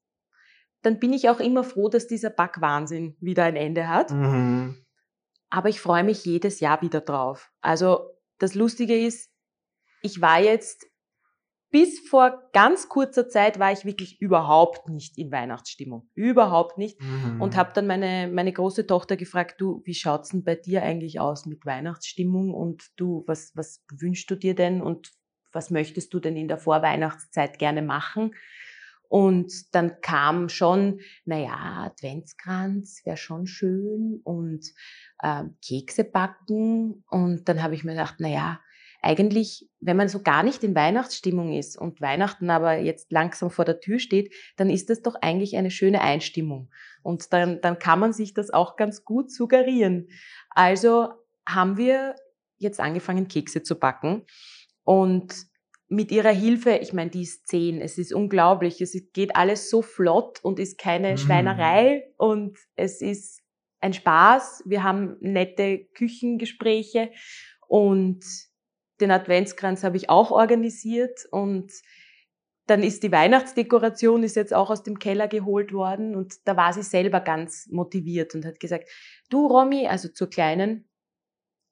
dann 0.82 1.00
bin 1.00 1.14
ich 1.14 1.30
auch 1.30 1.40
immer 1.40 1.64
froh, 1.64 1.90
dass 1.90 2.08
dieser 2.08 2.30
Backwahnsinn 2.30 3.16
wieder 3.20 3.46
ein 3.46 3.56
Ende 3.56 3.88
hat. 3.88 4.12
Mhm. 4.12 4.86
Aber 5.50 5.70
ich 5.70 5.80
freue 5.80 6.04
mich 6.04 6.26
jedes 6.26 6.60
Jahr 6.60 6.82
wieder 6.82 7.02
drauf. 7.02 7.52
Also 7.62 8.10
das 8.40 8.54
Lustige 8.54 9.00
ist, 9.00 9.32
ich 10.02 10.22
war 10.22 10.40
jetzt 10.40 10.86
bis 11.74 12.08
vor 12.08 12.52
ganz 12.54 12.88
kurzer 12.88 13.28
Zeit 13.28 13.58
war 13.58 13.72
ich 13.72 13.84
wirklich 13.84 14.22
überhaupt 14.22 14.90
nicht 14.90 15.18
in 15.18 15.32
Weihnachtsstimmung. 15.32 16.08
Überhaupt 16.14 16.78
nicht. 16.78 17.02
Mhm. 17.02 17.42
Und 17.42 17.58
habe 17.58 17.72
dann 17.74 17.88
meine, 17.88 18.30
meine 18.32 18.54
große 18.54 18.86
Tochter 18.86 19.18
gefragt, 19.18 19.60
du, 19.60 19.82
wie 19.84 19.96
schaut's 19.96 20.30
denn 20.30 20.44
bei 20.44 20.54
dir 20.54 20.84
eigentlich 20.84 21.20
aus 21.20 21.48
mit 21.48 21.66
Weihnachtsstimmung? 21.66 22.54
Und 22.54 22.92
du, 22.96 23.24
was, 23.26 23.54
was 23.56 23.84
wünschst 23.92 24.30
du 24.30 24.36
dir 24.36 24.54
denn? 24.54 24.84
Und 24.84 25.14
was 25.52 25.72
möchtest 25.72 26.14
du 26.14 26.20
denn 26.20 26.38
in 26.38 26.48
der 26.48 26.60
Vorweihnachtszeit 26.60 27.58
gerne 27.58 27.82
machen? 27.82 28.36
Und 29.10 29.74
dann 29.74 30.00
kam 30.02 30.50
schon, 30.50 31.00
naja, 31.26 31.88
Adventskranz 31.88 33.02
wäre 33.04 33.18
schon 33.18 33.48
schön 33.48 34.22
und 34.24 34.64
äh, 35.24 35.46
Kekse 35.66 36.04
backen. 36.04 37.04
Und 37.10 37.50
dann 37.50 37.64
habe 37.64 37.74
ich 37.74 37.84
mir 37.84 37.94
gedacht, 37.94 38.20
naja, 38.20 38.60
eigentlich, 39.04 39.70
wenn 39.82 39.98
man 39.98 40.08
so 40.08 40.22
gar 40.22 40.44
nicht 40.44 40.64
in 40.64 40.76
Weihnachtsstimmung 40.76 41.52
ist 41.54 41.78
und 41.78 42.00
Weihnachten 42.00 42.50
aber 42.50 42.78
jetzt 42.78 43.12
langsam 43.12 43.52
vor 43.52 43.66
der 43.66 43.82
Tür 43.82 44.00
steht, 44.00 44.34
dann 44.56 44.70
ist 44.70 44.90
das 44.90 45.02
doch 45.02 45.16
eigentlich 45.22 45.58
eine 45.58 45.72
schöne 45.72 46.02
Einstimmung. 46.02 46.70
Und 47.04 47.34
dann, 47.34 47.60
dann 47.62 47.80
kann 47.80 48.00
man 48.00 48.14
sich 48.14 48.34
das 48.34 48.50
auch 48.50 48.78
ganz 48.78 49.04
gut 49.04 49.30
suggerieren. 49.30 50.08
Also 50.50 51.10
haben 51.48 51.76
wir 51.76 52.16
jetzt 52.58 52.80
angefangen, 52.80 53.28
Kekse 53.28 53.62
zu 53.62 53.78
backen. 53.78 54.24
Und 54.84 55.36
mit 55.90 56.10
ihrer 56.12 56.32
Hilfe, 56.32 56.78
ich 56.78 56.94
meine, 56.94 57.12
die 57.12 57.24
ist 57.24 57.48
zehn, 57.48 57.82
es 57.82 57.98
ist 57.98 58.14
unglaublich, 58.14 58.80
es 58.80 58.98
geht 59.12 59.36
alles 59.36 59.70
so 59.70 59.82
flott 59.82 60.40
und 60.44 60.60
ist 60.60 60.78
keine 60.78 61.14
mm. 61.14 61.18
Schweinerei 61.18 62.06
und 62.18 62.58
es 62.76 63.02
ist 63.02 63.42
ein 63.82 63.94
Spaß. 63.94 64.64
Wir 64.66 64.82
haben 64.82 65.18
nette 65.20 65.86
Küchengespräche 65.94 67.12
und 67.68 68.24
den 69.00 69.12
Adventskranz 69.12 69.84
habe 69.84 69.98
ich 69.98 70.10
auch 70.10 70.32
organisiert 70.32 71.26
und 71.32 71.72
dann 72.66 72.82
ist 72.82 73.04
die 73.04 73.12
Weihnachtsdekoration 73.12 74.24
ist 74.24 74.36
jetzt 74.36 74.54
auch 74.54 74.70
aus 74.70 74.84
dem 74.84 74.98
Keller 74.98 75.28
geholt 75.28 75.74
worden 75.74 76.16
und 76.16 76.48
da 76.48 76.56
war 76.56 76.72
sie 76.72 76.84
selber 76.84 77.20
ganz 77.20 77.68
motiviert 77.70 78.36
und 78.36 78.46
hat 78.46 78.60
gesagt, 78.60 78.90
du 79.30 79.48
Romy, 79.48 79.88
also 79.88 80.08
zur 80.08 80.30
Kleinen, 80.30 80.88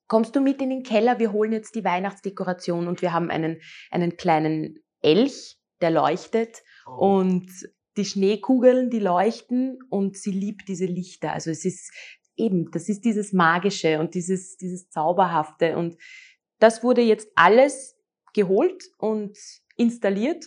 kommst 0.06 0.36
du 0.36 0.40
mit 0.40 0.60
in 0.60 0.68
den 0.68 0.82
Keller, 0.82 1.18
wir 1.18 1.32
holen 1.32 1.52
jetzt 1.52 1.74
die 1.74 1.84
Weihnachtsdekoration 1.84 2.88
und 2.88 3.00
wir 3.00 3.14
haben 3.14 3.30
einen, 3.30 3.62
einen 3.90 4.16
kleinen 4.18 4.80
Elch, 5.00 5.56
der 5.80 5.90
leuchtet 5.90 6.62
oh. 6.86 7.16
und 7.16 7.48
die 7.96 8.04
Schneekugeln, 8.04 8.90
die 8.90 8.98
leuchten 8.98 9.78
und 9.88 10.16
sie 10.16 10.30
liebt 10.30 10.68
diese 10.68 10.86
Lichter. 10.86 11.32
Also 11.32 11.50
es 11.50 11.64
ist 11.64 11.92
eben, 12.36 12.70
das 12.70 12.88
ist 12.88 13.04
dieses 13.04 13.32
Magische 13.32 14.00
und 14.00 14.14
dieses, 14.14 14.56
dieses 14.56 14.88
Zauberhafte 14.90 15.76
und 15.76 15.96
das 16.62 16.82
wurde 16.84 17.02
jetzt 17.02 17.28
alles 17.34 17.96
geholt 18.34 18.84
und 18.98 19.36
installiert. 19.76 20.46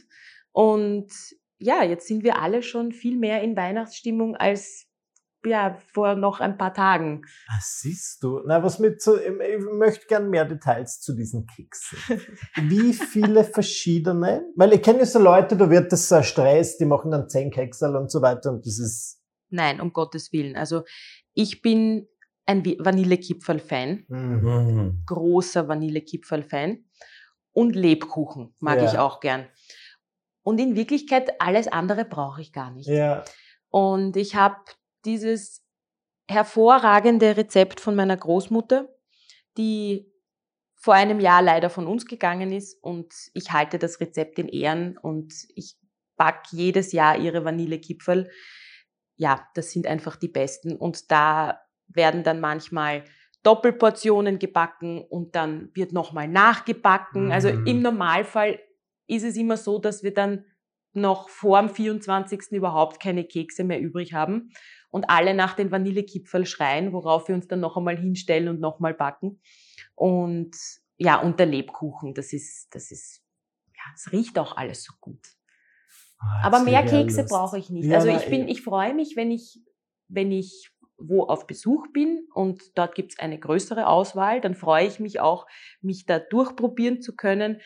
Und 0.51 1.11
ja, 1.57 1.83
jetzt 1.83 2.07
sind 2.07 2.23
wir 2.23 2.41
alle 2.41 2.63
schon 2.63 2.93
viel 2.93 3.17
mehr 3.17 3.41
in 3.41 3.57
Weihnachtsstimmung 3.57 4.35
als 4.35 4.87
ja, 5.45 5.77
vor 5.93 6.15
noch 6.15 6.39
ein 6.39 6.57
paar 6.57 6.73
Tagen. 6.73 7.21
Ah, 7.47 7.59
siehst 7.61 8.23
du. 8.23 8.41
Na, 8.45 8.63
was 8.63 8.79
mit 8.79 8.99
so, 9.01 9.15
ich, 9.19 9.29
möchte 9.73 10.07
gern 10.07 10.29
mehr 10.29 10.45
Details 10.45 11.01
zu 11.01 11.13
diesen 11.13 11.45
Keksen. 11.45 11.99
Wie 12.63 12.93
viele 12.93 13.43
verschiedene? 13.43 14.43
Weil 14.55 14.73
ich 14.73 14.81
kenne 14.81 14.99
ja 14.99 15.05
so 15.05 15.19
Leute, 15.19 15.55
da 15.55 15.69
wird 15.69 15.91
das 15.91 16.09
so 16.09 16.23
Stress, 16.23 16.77
die 16.77 16.85
machen 16.85 17.11
dann 17.11 17.29
zehn 17.29 17.51
Keksel 17.51 17.95
und 17.95 18.09
so 18.09 18.23
weiter 18.23 18.51
und 18.51 18.65
das 18.65 18.79
ist. 18.79 19.21
Nein, 19.49 19.79
um 19.79 19.93
Gottes 19.93 20.33
Willen. 20.33 20.55
Also 20.55 20.83
ich 21.33 21.61
bin 21.61 22.07
ein 22.45 22.63
Vanillekipferl-Fan, 22.65 24.05
Mhm. 24.07 25.03
großer 25.05 25.67
Vanillekipferl-Fan 25.67 26.85
und 27.53 27.75
Lebkuchen 27.75 28.53
mag 28.59 28.79
Ja. 28.79 28.85
ich 28.91 28.97
auch 28.99 29.19
gern. 29.19 29.47
Und 30.43 30.59
in 30.59 30.75
Wirklichkeit 30.75 31.41
alles 31.41 31.67
andere 31.67 32.05
brauche 32.05 32.41
ich 32.41 32.53
gar 32.53 32.71
nicht. 32.71 32.87
Ja. 32.87 33.25
Und 33.69 34.15
ich 34.15 34.35
habe 34.35 34.57
dieses 35.05 35.63
hervorragende 36.29 37.37
Rezept 37.37 37.79
von 37.79 37.95
meiner 37.95 38.17
Großmutter, 38.17 38.89
die 39.57 40.11
vor 40.75 40.93
einem 40.93 41.19
Jahr 41.19 41.41
leider 41.41 41.69
von 41.71 41.87
uns 41.87 42.05
gegangen 42.05 42.51
ist 42.51 42.81
und 42.83 43.11
ich 43.33 43.51
halte 43.51 43.79
das 43.79 43.99
Rezept 43.99 44.37
in 44.37 44.47
Ehren 44.47 44.97
und 44.97 45.33
ich 45.55 45.77
back 46.15 46.43
jedes 46.51 46.91
Jahr 46.91 47.17
ihre 47.17 47.43
Vanillekipferl. 47.43 48.29
Ja, 49.17 49.47
das 49.55 49.71
sind 49.71 49.87
einfach 49.87 50.15
die 50.15 50.27
besten 50.27 50.75
und 50.75 51.09
da 51.11 51.59
werden 51.87 52.23
dann 52.23 52.39
manchmal 52.39 53.03
Doppelportionen 53.43 54.39
gebacken 54.39 55.01
und 55.01 55.35
dann 55.35 55.69
wird 55.73 55.91
nochmal 55.93 56.27
nachgebacken. 56.27 57.31
Also 57.31 57.49
Mhm. 57.49 57.65
im 57.65 57.81
Normalfall 57.81 58.59
ist 59.07 59.23
es 59.23 59.35
immer 59.37 59.57
so, 59.57 59.77
dass 59.79 60.01
wir 60.03 60.13
dann 60.13 60.45
noch 60.93 61.29
vor 61.29 61.59
dem 61.59 61.69
24. 61.69 62.55
überhaupt 62.57 62.99
keine 63.01 63.25
Kekse 63.25 63.63
mehr 63.63 63.79
übrig 63.81 64.13
haben 64.13 64.49
und 64.89 65.09
alle 65.09 65.33
nach 65.33 65.53
den 65.53 65.69
Vanillekipferl 65.71 66.45
schreien, 66.45 66.93
worauf 66.93 67.27
wir 67.27 67.35
uns 67.35 67.47
dann 67.47 67.59
noch 67.59 67.75
einmal 67.77 67.97
hinstellen 67.97 68.47
und 68.47 68.59
nochmal 68.61 68.93
backen. 68.93 69.41
Und 69.93 70.55
ja, 70.97 71.19
und 71.21 71.37
der 71.39 71.47
Lebkuchen, 71.47 72.13
das 72.13 72.31
ist, 72.33 72.73
das 72.73 72.91
ist, 72.91 73.21
ja, 73.75 73.83
es 73.93 74.11
riecht 74.11 74.39
auch 74.39 74.55
alles 74.55 74.83
so 74.83 74.93
gut. 75.01 75.19
Aber 76.41 76.59
mehr 76.59 76.83
Kekse 76.83 77.25
brauche 77.25 77.57
ich 77.57 77.69
nicht. 77.69 77.89
Ja, 77.89 77.97
also 77.97 78.07
ich 78.09 78.25
bin, 78.29 78.47
ich 78.47 78.61
freue 78.63 78.93
mich, 78.93 79.15
wenn 79.15 79.31
ich, 79.31 79.59
wenn 80.07 80.31
ich 80.31 80.71
wo 80.97 81.23
auf 81.23 81.47
Besuch 81.47 81.87
bin 81.93 82.27
und 82.33 82.77
dort 82.77 82.95
gibt 82.95 83.13
es 83.13 83.19
eine 83.19 83.39
größere 83.39 83.87
Auswahl, 83.87 84.41
dann 84.41 84.55
freue 84.55 84.87
ich 84.87 84.99
mich 84.99 85.19
auch, 85.19 85.47
mich 85.81 86.05
da 86.05 86.19
durchprobieren 86.19 87.01
zu 87.01 87.15
können. 87.15 87.61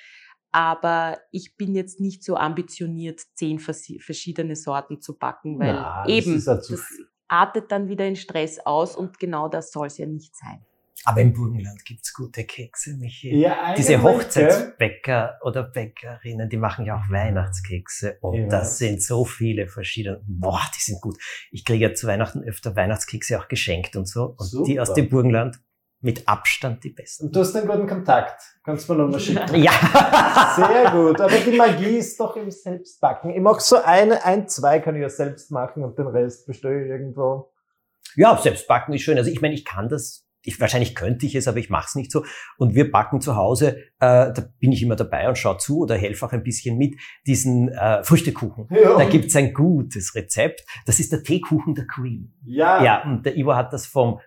Aber 0.52 1.20
ich 1.32 1.58
bin 1.58 1.76
jetzt 1.76 2.00
nicht 2.00 2.24
so 2.24 2.36
ambitioniert, 2.36 3.22
zehn 3.36 3.60
verschiedene 3.60 4.56
Sorten 4.56 5.00
zu 5.00 5.18
backen, 5.18 5.60
weil 5.60 5.74
Na, 5.74 6.04
das 6.04 6.12
eben 6.12 6.36
ist 6.36 6.48
ja 6.48 6.56
das 6.56 6.84
artet 7.28 7.72
dann 7.72 7.88
wieder 7.88 8.08
in 8.08 8.16
Stress 8.16 8.60
aus 8.60 8.96
und 8.96 9.20
genau 9.20 9.48
das 9.48 9.72
soll 9.72 9.88
es 9.88 9.98
ja 9.98 10.08
nicht 10.08 10.36
sein. 10.36 10.66
Aber 11.06 11.22
im 11.22 11.32
Burgenland 11.34 11.86
gibt's 11.86 12.14
gute 12.14 12.44
Kekse, 12.44 12.96
Michi. 12.98 13.34
Ja, 13.40 13.74
Diese? 13.74 14.02
Hochzeitsbäcker 14.04 15.40
oder 15.44 15.64
Bäckerinnen, 15.64 16.50
die 16.50 16.58
machen 16.58 16.86
ja 16.86 16.98
auch 16.98 17.10
Weihnachtskekse. 17.10 18.18
Und 18.22 18.36
Ja. 18.36 18.48
das 18.48 18.78
sind 18.78 19.02
so 19.02 19.24
viele 19.26 19.68
verschiedene. 19.68 20.22
Boah, 20.28 20.62
die 20.76 20.82
sind 20.82 21.02
gut. 21.02 21.18
Ich 21.52 21.64
kriege 21.66 21.88
ja 21.90 21.94
zu 21.94 22.08
Weihnachten 22.08 22.44
öfter 22.44 22.76
Weihnachtskekse 22.76 23.40
auch 23.40 23.48
geschenkt 23.48 23.96
und 23.96 24.08
so. 24.08 24.36
Und 24.38 24.68
die 24.68 24.80
aus 24.80 24.90
Super. 24.90 25.02
dem 25.02 25.10
Burgenland 25.10 25.60
mit 26.02 26.28
Abstand 26.28 26.84
die 26.84 26.90
besten. 26.92 27.28
Und 27.28 27.36
du 27.36 27.42
hast 27.42 27.56
einen 27.56 27.68
guten 27.68 27.88
Kontakt. 27.88 28.42
Kannst 28.64 28.88
du 28.88 28.94
mir 28.94 29.04
nochmal 29.04 29.20
schicken. 29.20 29.56
Ja. 29.62 29.72
Sehr 30.56 30.92
gut. 30.92 31.20
Aber 31.20 31.36
die 31.38 31.58
Magie 31.58 31.98
ist 31.98 32.20
doch 32.20 32.36
im 32.38 32.50
Selbstbacken. 32.52 33.32
Ich 33.32 33.42
mag 33.42 33.60
so 33.62 33.78
eine, 33.84 34.24
ein, 34.26 34.48
zwei 34.48 34.80
kann 34.80 34.96
ich 34.96 35.02
ja 35.02 35.10
selbst 35.10 35.52
machen 35.52 35.84
und 35.84 35.98
den 35.98 36.08
Rest 36.08 36.46
bestelle 36.48 36.84
ich 36.84 36.90
irgendwo. 36.90 37.52
Ja, 38.16 38.38
selbst 38.38 38.68
backen 38.68 38.94
ist 38.94 39.02
schön. 39.02 39.18
Also 39.18 39.30
ich 39.30 39.42
meine, 39.42 39.54
ich 39.54 39.66
kann 39.66 39.90
das. 39.90 40.26
Ich, 40.44 40.60
wahrscheinlich 40.60 40.96
könnte 40.96 41.26
ich 41.26 41.36
es, 41.36 41.48
aber 41.48 41.58
ich 41.58 41.70
mache 41.70 41.88
es 41.88 41.96
nicht 41.96 42.12
so. 42.12 42.24
Und 42.58 42.76
wir 42.76 42.92
backen 42.92 43.22
zu 43.22 43.36
Hause, 43.36 43.78
äh, 44.00 44.32
da 44.32 44.50
bin 44.60 44.72
ich 44.72 44.82
immer 44.82 44.96
dabei 44.96 45.28
und 45.28 45.38
schaue 45.38 45.58
zu 45.58 45.80
oder 45.80 45.96
helfe 45.96 46.26
auch 46.26 46.32
ein 46.32 46.44
bisschen 46.44 46.78
mit, 46.78 46.96
diesen 47.28 47.70
äh, 47.70 48.04
Früchtekuchen. 48.04 48.68
Ja. 48.72 48.98
Da 48.98 49.06
gibt's 49.06 49.36
ein 49.36 49.54
gutes 49.54 50.16
Rezept. 50.16 50.66
Das 50.86 51.00
ist 51.00 51.12
der 51.12 51.24
Teekuchen 51.24 51.76
der 51.76 51.88
Queen. 51.88 52.34
Ja. 52.46 52.84
Ja, 52.84 53.04
und 53.04 53.26
der 53.26 53.38
Ivo 53.38 53.56
hat 53.56 53.74
das 53.74 53.86
vom 53.86 54.20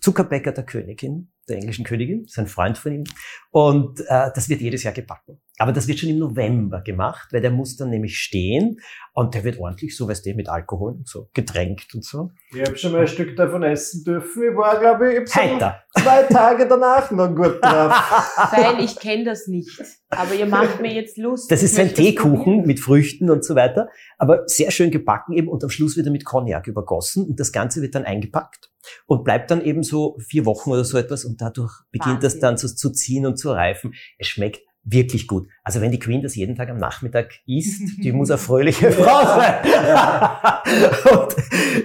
Zuckerbäcker 0.00 0.52
der 0.52 0.64
Königin, 0.64 1.32
der 1.48 1.56
englischen 1.56 1.84
Königin, 1.84 2.24
ist 2.24 2.38
ein 2.38 2.46
Freund 2.46 2.78
von 2.78 2.92
ihm. 2.92 3.04
Und 3.50 4.00
äh, 4.00 4.30
das 4.34 4.48
wird 4.48 4.60
jedes 4.60 4.82
Jahr 4.82 4.94
gebacken. 4.94 5.40
Aber 5.58 5.72
das 5.72 5.88
wird 5.88 5.98
schon 5.98 6.08
im 6.08 6.18
November 6.18 6.80
gemacht, 6.82 7.28
weil 7.32 7.40
der 7.40 7.50
muss 7.50 7.76
dann 7.76 7.90
nämlich 7.90 8.18
stehen 8.18 8.80
und 9.12 9.34
der 9.34 9.42
wird 9.42 9.58
ordentlich, 9.58 9.96
so 9.96 10.08
weißt 10.08 10.24
du, 10.24 10.34
mit 10.34 10.48
Alkohol 10.48 10.92
und 10.92 11.08
so, 11.08 11.28
getränkt 11.34 11.94
und 11.94 12.04
so. 12.04 12.30
Ich 12.54 12.60
habe 12.60 12.76
schon 12.76 12.92
mal 12.92 13.00
ein 13.00 13.08
Stück 13.08 13.34
davon 13.36 13.64
essen 13.64 14.04
dürfen. 14.04 14.42
Ich 14.50 14.56
war, 14.56 14.78
glaube 14.78 15.12
ich, 15.12 15.28
ich 15.28 15.34
Heiter. 15.34 15.82
zwei 16.00 16.22
Tage 16.22 16.68
danach 16.68 17.10
noch 17.10 17.34
gut 17.34 17.62
drauf. 17.62 17.92
Weil 18.52 18.84
ich 18.84 18.96
kenne 18.96 19.24
das 19.24 19.48
nicht. 19.48 19.82
Aber 20.10 20.32
ihr 20.34 20.46
macht 20.46 20.80
mir 20.80 20.92
jetzt 20.92 21.18
Lust. 21.18 21.50
Das 21.50 21.62
ist 21.64 21.78
ein 21.78 21.88
das 21.88 21.96
Teekuchen 21.96 22.64
mit 22.64 22.78
Früchten 22.78 23.28
und 23.28 23.44
so 23.44 23.56
weiter, 23.56 23.88
aber 24.16 24.44
sehr 24.46 24.70
schön 24.70 24.92
gebacken 24.92 25.32
eben 25.32 25.48
und 25.48 25.64
am 25.64 25.70
Schluss 25.70 25.96
wird 25.96 26.06
er 26.06 26.12
mit 26.12 26.24
Cognac 26.24 26.68
übergossen 26.68 27.26
und 27.26 27.40
das 27.40 27.52
Ganze 27.52 27.82
wird 27.82 27.94
dann 27.96 28.04
eingepackt 28.04 28.70
und 29.06 29.24
bleibt 29.24 29.50
dann 29.50 29.60
eben 29.60 29.82
so 29.82 30.16
vier 30.20 30.46
Wochen 30.46 30.70
oder 30.70 30.84
so 30.84 30.96
etwas 30.96 31.24
und 31.24 31.40
dadurch 31.40 31.72
beginnt 31.90 32.22
das 32.22 32.34
Wahnsinn. 32.34 32.40
dann 32.40 32.56
so 32.56 32.68
zu 32.68 32.90
ziehen 32.90 33.26
und 33.26 33.36
zu 33.36 33.50
reifen. 33.50 33.94
Es 34.18 34.28
schmeckt 34.28 34.60
wirklich 34.84 35.26
gut. 35.26 35.48
Also 35.62 35.80
wenn 35.80 35.90
die 35.90 35.98
Queen 35.98 36.22
das 36.22 36.34
jeden 36.34 36.56
Tag 36.56 36.70
am 36.70 36.78
Nachmittag 36.78 37.32
isst, 37.46 37.82
die 38.02 38.12
muss 38.12 38.30
eine 38.30 38.38
fröhliche 38.38 38.90
Frau 38.92 39.24
sein. 39.24 39.64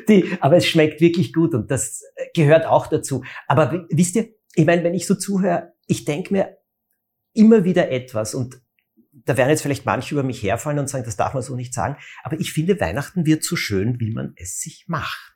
die, 0.08 0.38
aber 0.40 0.58
es 0.58 0.68
schmeckt 0.68 1.02
wirklich 1.02 1.34
gut 1.34 1.54
und 1.54 1.70
das 1.72 2.04
gehört 2.34 2.66
auch 2.66 2.88
dazu. 2.88 3.24
Aber 3.48 3.86
wisst 3.90 4.16
ihr, 4.16 4.30
ich 4.56 4.66
meine, 4.66 4.84
wenn 4.84 4.94
ich 4.94 5.08
so 5.08 5.16
zuhöre, 5.16 5.74
ich 5.88 6.06
denke 6.06 6.34
mir 6.34 6.58
immer 7.34 7.64
wieder 7.64 7.90
etwas 7.90 8.36
und 8.36 8.62
da 9.26 9.38
werden 9.38 9.50
jetzt 9.50 9.62
vielleicht 9.62 9.86
manche 9.86 10.16
über 10.16 10.24
mich 10.24 10.42
herfallen 10.44 10.80
und 10.80 10.90
sagen, 10.90 11.06
das 11.06 11.16
darf 11.16 11.34
man 11.34 11.44
so 11.44 11.56
nicht 11.56 11.74
sagen, 11.74 11.98
aber 12.24 12.40
ich 12.40 12.52
finde, 12.52 12.80
Weihnachten 12.80 13.26
wird 13.26 13.44
so 13.44 13.56
schön, 13.56 14.00
wie 14.00 14.12
man 14.12 14.34
es 14.38 14.60
sich 14.60 14.86
macht. 14.88 15.34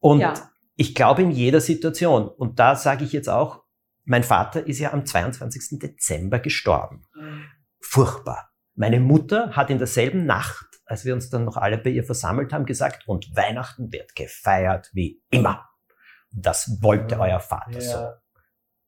Und 0.00 0.20
Ja. 0.20 0.34
ich 0.76 0.94
glaube 0.94 1.22
in 1.22 1.30
jeder 1.30 1.60
Situation, 1.60 2.28
und 2.28 2.58
da 2.58 2.76
sage 2.76 3.04
ich 3.04 3.12
jetzt 3.12 3.28
auch, 3.28 3.59
mein 4.04 4.22
Vater 4.24 4.66
ist 4.66 4.78
ja 4.78 4.92
am 4.92 5.04
22. 5.06 5.78
Dezember 5.78 6.38
gestorben. 6.38 7.02
Furchtbar. 7.80 8.50
Meine 8.74 9.00
Mutter 9.00 9.56
hat 9.56 9.70
in 9.70 9.78
derselben 9.78 10.26
Nacht, 10.26 10.66
als 10.84 11.04
wir 11.04 11.14
uns 11.14 11.30
dann 11.30 11.44
noch 11.44 11.56
alle 11.56 11.78
bei 11.78 11.90
ihr 11.90 12.04
versammelt 12.04 12.52
haben, 12.52 12.66
gesagt, 12.66 13.06
und 13.06 13.34
Weihnachten 13.36 13.92
wird 13.92 14.14
gefeiert 14.14 14.90
wie 14.92 15.22
immer. 15.30 15.68
Das 16.32 16.78
wollte 16.82 17.16
Ja. 17.16 17.20
euer 17.20 17.40
Vater 17.40 17.80
so. 17.80 17.92
Ja. 17.92 18.14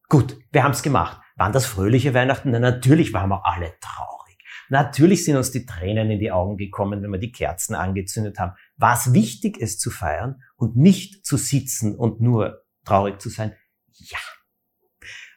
Gut, 0.09 0.39
wir 0.51 0.63
haben 0.63 0.73
es 0.73 0.83
gemacht. 0.83 1.21
Waren 1.37 1.53
das 1.53 1.67
fröhliche 1.67 2.15
Weihnachten? 2.15 2.51
Na, 2.51 2.59
natürlich 2.59 3.13
waren 3.13 3.31
wir 3.31 3.47
alle 3.47 3.73
traurig. 3.81 4.39
Natürlich 4.69 5.25
sind 5.25 5.37
uns 5.37 5.51
die 5.51 5.67
Tränen 5.67 6.11
in 6.11 6.19
die 6.21 6.31
Augen 6.31 6.57
gekommen, 6.57 7.03
wenn 7.03 7.11
wir 7.11 7.19
die 7.19 7.33
Kerzen 7.33 7.75
angezündet 7.75 8.39
haben. 8.39 8.53
War 8.77 8.95
es 8.95 9.13
wichtig, 9.13 9.59
es 9.61 9.79
zu 9.79 9.91
feiern 9.91 10.43
und 10.57 10.77
nicht 10.77 11.27
zu 11.27 11.37
sitzen 11.37 11.97
und 11.97 12.21
nur 12.21 12.63
traurig 12.85 13.21
zu 13.21 13.29
sein? 13.29 13.55
Ja. 13.93 14.19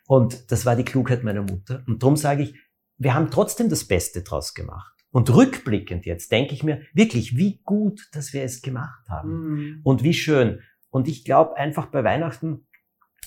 Und 0.07 0.51
das 0.51 0.65
war 0.65 0.75
die 0.75 0.85
Klugheit 0.85 1.23
meiner 1.23 1.41
Mutter. 1.41 1.83
Und 1.87 2.03
darum 2.03 2.15
sage 2.15 2.43
ich, 2.43 2.55
wir 2.97 3.13
haben 3.13 3.31
trotzdem 3.31 3.69
das 3.69 3.85
Beste 3.85 4.21
draus 4.21 4.53
gemacht. 4.53 4.93
Und 5.11 5.33
rückblickend 5.33 6.05
jetzt 6.05 6.31
denke 6.31 6.53
ich 6.53 6.63
mir 6.63 6.81
wirklich, 6.93 7.37
wie 7.37 7.61
gut, 7.63 8.09
dass 8.11 8.33
wir 8.33 8.43
es 8.43 8.61
gemacht 8.61 9.07
haben. 9.09 9.29
Mhm. 9.29 9.81
Und 9.83 10.03
wie 10.03 10.13
schön. 10.13 10.61
Und 10.89 11.07
ich 11.07 11.23
glaube 11.23 11.55
einfach 11.57 11.87
bei 11.87 12.03
Weihnachten, 12.03 12.67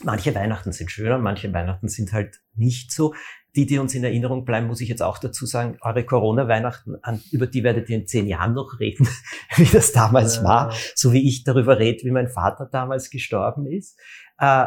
manche 0.03 0.35
Weihnachten 0.35 0.73
sind 0.73 0.91
schöner, 0.91 1.19
manche 1.19 1.53
Weihnachten 1.53 1.89
sind 1.89 2.13
halt 2.13 2.41
nicht 2.55 2.93
so. 2.93 3.15
Die, 3.57 3.67
die 3.67 3.79
uns 3.79 3.95
in 3.95 4.05
Erinnerung 4.05 4.45
bleiben, 4.45 4.67
muss 4.67 4.83
ich 4.83 4.89
jetzt 4.89 5.03
auch 5.03 5.19
dazu 5.19 5.47
sagen, 5.47 5.79
eure 5.81 6.05
Corona-Weihnachten, 6.05 6.97
über 7.33 7.47
die 7.47 7.65
werdet 7.65 7.89
ihr 7.89 7.97
in 7.97 8.07
zehn 8.07 8.27
Jahren 8.27 8.53
noch 8.53 8.79
reden, 8.79 9.09
wie 9.57 9.65
das 9.65 9.93
damals 9.93 10.37
Ja. 10.37 10.45
war, 10.45 10.75
so 10.95 11.13
wie 11.13 11.27
ich 11.27 11.43
darüber 11.45 11.79
rede, 11.79 12.05
wie 12.05 12.11
mein 12.11 12.29
Vater 12.29 12.69
damals 12.71 13.11
gestorben 13.11 13.67
ist. 13.67 13.99
Äh, 14.39 14.67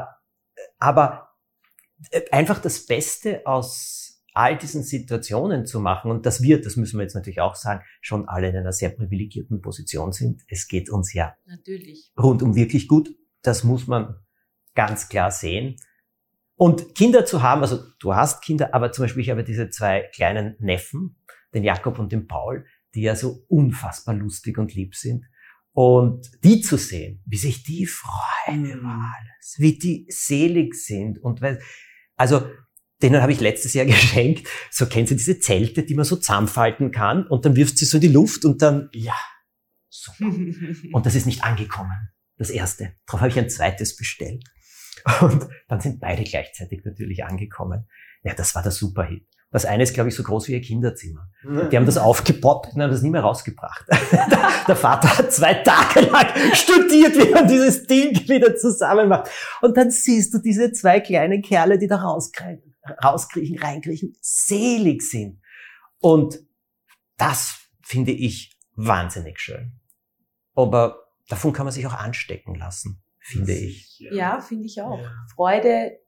aber 0.80 1.31
einfach 2.32 2.60
das 2.60 2.86
Beste 2.86 3.46
aus 3.46 4.24
all 4.34 4.58
diesen 4.58 4.84
Situationen 4.84 5.66
zu 5.66 5.80
machen 5.82 6.10
und 6.10 6.26
dass 6.26 6.42
wir, 6.42 6.62
das 6.62 6.78
müssen 6.78 6.98
wir 6.98 7.04
jetzt 7.04 7.16
natürlich 7.16 7.42
auch 7.42 7.56
sagen, 7.56 7.84
schon 8.00 8.30
alle 8.30 8.50
in 8.50 8.56
einer 8.56 8.72
sehr 8.72 8.90
privilegierten 8.90 9.62
Position 9.62 10.14
sind. 10.14 10.42
Es 10.48 10.68
geht 10.68 10.90
uns 10.90 11.14
ja 11.14 11.36
Natürlich. 11.46 12.12
rundum 12.18 12.56
wirklich 12.56 12.88
gut. 12.88 13.10
Das 13.42 13.64
muss 13.64 13.88
man 13.88 14.16
ganz 14.74 15.10
klar 15.10 15.32
sehen. 15.32 15.76
Und 16.56 16.96
Kinder 16.96 17.26
zu 17.26 17.42
haben, 17.42 17.62
also 17.62 17.80
du 18.00 18.16
hast 18.16 18.42
Kinder, 18.42 18.74
aber 18.74 18.92
zum 18.92 19.04
Beispiel 19.04 19.24
ich 19.24 19.30
habe 19.32 19.44
diese 19.44 19.70
zwei 19.70 20.10
kleinen 20.14 20.56
Neffen, 20.60 21.18
den 21.54 21.64
Jakob 21.64 22.00
und 22.00 22.12
den 22.12 22.28
Paul, 22.28 22.66
die 22.96 23.02
ja 23.02 23.16
so 23.16 23.44
unfassbar 23.50 24.16
lustig 24.16 24.58
und 24.58 24.74
lieb 24.74 24.96
sind. 24.96 25.26
Und 25.74 26.30
die 26.44 26.62
zu 26.62 26.78
sehen, 26.78 27.22
wie 27.26 27.38
sich 27.38 27.64
die 27.64 27.86
freuen 27.86 28.62
Mhm. 28.64 28.72
über 28.72 28.90
alles, 28.90 29.56
wie 29.58 29.78
die 29.78 30.06
selig 30.10 30.76
sind 30.76 31.20
und 31.20 31.42
weil, 31.42 31.60
also 32.22 32.48
denen 33.02 33.20
habe 33.20 33.32
ich 33.32 33.40
letztes 33.40 33.74
Jahr 33.74 33.86
geschenkt, 33.88 34.48
so 34.70 34.86
kennst 34.86 35.12
du 35.12 35.16
diese 35.16 35.40
Zelte, 35.40 35.84
die 35.84 35.96
man 35.96 36.06
so 36.06 36.16
zusammenfalten 36.16 36.92
kann 36.92 37.26
und 37.26 37.46
dann 37.46 37.56
wirfst 37.56 37.76
du 37.76 37.80
sie 37.80 37.86
so 37.86 37.98
in 37.98 38.02
die 38.02 38.08
Luft 38.08 38.46
und 38.46 38.62
dann, 38.62 38.90
ja, 38.94 39.18
super. 39.90 40.26
Und 40.94 41.06
das 41.06 41.16
ist 41.16 41.26
nicht 41.26 41.44
angekommen. 41.44 42.10
Das 42.38 42.50
erste. 42.50 42.96
Darauf 43.06 43.22
habe 43.22 43.30
ich 43.30 43.38
ein 43.38 43.50
zweites 43.50 43.96
bestellt. 43.96 44.44
Und 45.22 45.48
dann 45.68 45.82
sind 45.82 46.00
beide 46.00 46.24
gleichzeitig 46.24 46.84
natürlich 46.86 47.26
angekommen. 47.26 47.88
Ja, 48.24 48.34
das 48.34 48.56
war 48.56 48.64
der 48.64 48.72
Superhit. 48.72 49.28
Das 49.52 49.66
eine 49.66 49.84
ist, 49.84 49.94
glaube 49.94 50.10
ich, 50.10 50.16
so 50.16 50.24
groß 50.24 50.48
wie 50.48 50.54
ihr 50.54 50.62
Kinderzimmer. 50.62 51.30
Die 51.44 51.76
haben 51.76 51.86
das 51.86 51.98
aufgepoppt 51.98 52.74
und 52.74 52.82
haben 52.82 52.90
das 52.90 53.02
nie 53.02 53.10
mehr 53.10 53.22
rausgebracht. 53.22 53.86
der 54.68 54.76
Vater 54.78 55.18
hat 55.18 55.34
zwei 55.34 55.56
Tage 55.56 56.02
lang 56.02 56.28
studiert, 56.54 57.16
wie 57.18 57.30
man 57.32 57.48
dieses 57.50 57.86
Ding 57.86 58.14
wieder 58.30 58.56
zusammen 58.56 59.10
macht. 59.10 59.30
Und 59.62 59.76
dann 59.76 59.92
siehst 59.92 60.34
du 60.34 60.38
diese 60.38 60.72
zwei 60.72 61.02
kleinen 61.02 61.42
Kerle, 61.42 61.78
die 61.78 61.88
da 61.88 61.98
rauskriechen, 61.98 62.76
rauskriechen 63.04 63.60
reinkriechen, 63.60 64.16
selig 64.22 65.02
sind. 65.02 65.42
Und 66.00 66.40
das 67.18 67.60
finde 67.84 68.14
ich 68.14 68.58
wahnsinnig 68.76 69.38
schön. 69.40 69.74
Aber 70.56 71.08
davon 71.28 71.52
kann 71.52 71.66
man 71.66 71.74
sich 71.74 71.86
auch 71.86 71.94
anstecken 71.94 72.56
lassen, 72.56 73.04
finde 73.20 73.54
ich. 73.54 74.00
Ja, 74.00 74.40
finde 74.40 74.66
ich 74.66 74.82
auch. 74.82 74.98
Ja. 74.98 75.12
Freude 75.36 76.01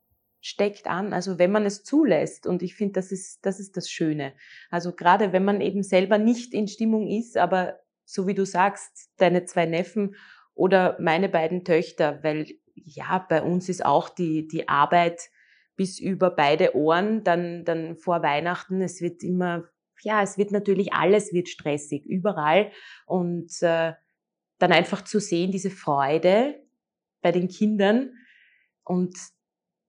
steckt 0.43 0.87
an, 0.87 1.13
also 1.13 1.39
wenn 1.39 1.53
man 1.53 1.65
es 1.65 1.83
zulässt. 1.83 2.45
Und 2.47 2.61
ich 2.63 2.75
finde, 2.75 2.93
das 2.93 3.13
ist, 3.13 3.45
das 3.45 3.61
ist 3.61 3.77
das 3.77 3.89
Schöne. 3.89 4.33
Also 4.69 4.93
gerade 4.93 5.31
wenn 5.31 5.45
man 5.45 5.61
eben 5.61 5.83
selber 5.83 6.17
nicht 6.17 6.53
in 6.53 6.67
Stimmung 6.67 7.07
ist, 7.07 7.37
aber 7.37 7.79
so 8.03 8.27
wie 8.27 8.33
du 8.33 8.45
sagst, 8.45 9.09
deine 9.15 9.45
zwei 9.45 9.65
Neffen 9.65 10.15
oder 10.53 10.97
meine 10.99 11.29
beiden 11.29 11.63
Töchter, 11.63 12.19
weil 12.23 12.47
ja, 12.75 13.25
bei 13.29 13.41
uns 13.41 13.69
ist 13.69 13.85
auch 13.85 14.09
die, 14.09 14.45
die 14.45 14.67
Arbeit 14.67 15.29
bis 15.77 15.97
über 15.97 16.29
beide 16.29 16.75
Ohren, 16.75 17.23
dann, 17.23 17.63
dann 17.63 17.95
vor 17.95 18.21
Weihnachten, 18.21 18.81
es 18.81 18.99
wird 18.99 19.23
immer, 19.23 19.63
ja, 20.01 20.21
es 20.21 20.37
wird 20.37 20.51
natürlich 20.51 20.91
alles 20.91 21.31
wird 21.31 21.47
stressig, 21.47 22.05
überall. 22.05 22.69
Und 23.05 23.61
äh, 23.61 23.93
dann 24.57 24.71
einfach 24.73 25.05
zu 25.05 25.19
sehen, 25.19 25.51
diese 25.51 25.71
Freude 25.71 26.61
bei 27.21 27.31
den 27.31 27.47
Kindern 27.47 28.11
und 28.83 29.15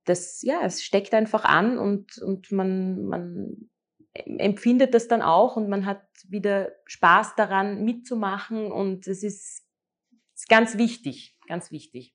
das, 0.04 0.42
ja, 0.42 0.60
es 0.64 0.82
steckt 0.82 1.14
einfach 1.14 1.44
an 1.44 1.78
und, 1.78 2.18
und 2.18 2.52
man, 2.52 3.04
man 3.04 3.70
empfindet 4.14 4.94
das 4.94 5.08
dann 5.08 5.22
auch 5.22 5.56
und 5.56 5.68
man 5.68 5.86
hat 5.86 6.02
wieder 6.28 6.72
Spaß 6.86 7.34
daran 7.36 7.84
mitzumachen 7.84 8.70
und 8.70 9.06
es 9.06 9.22
ist, 9.22 9.62
ist 10.34 10.48
ganz 10.48 10.78
wichtig, 10.78 11.36
ganz 11.48 11.70
wichtig. 11.70 12.14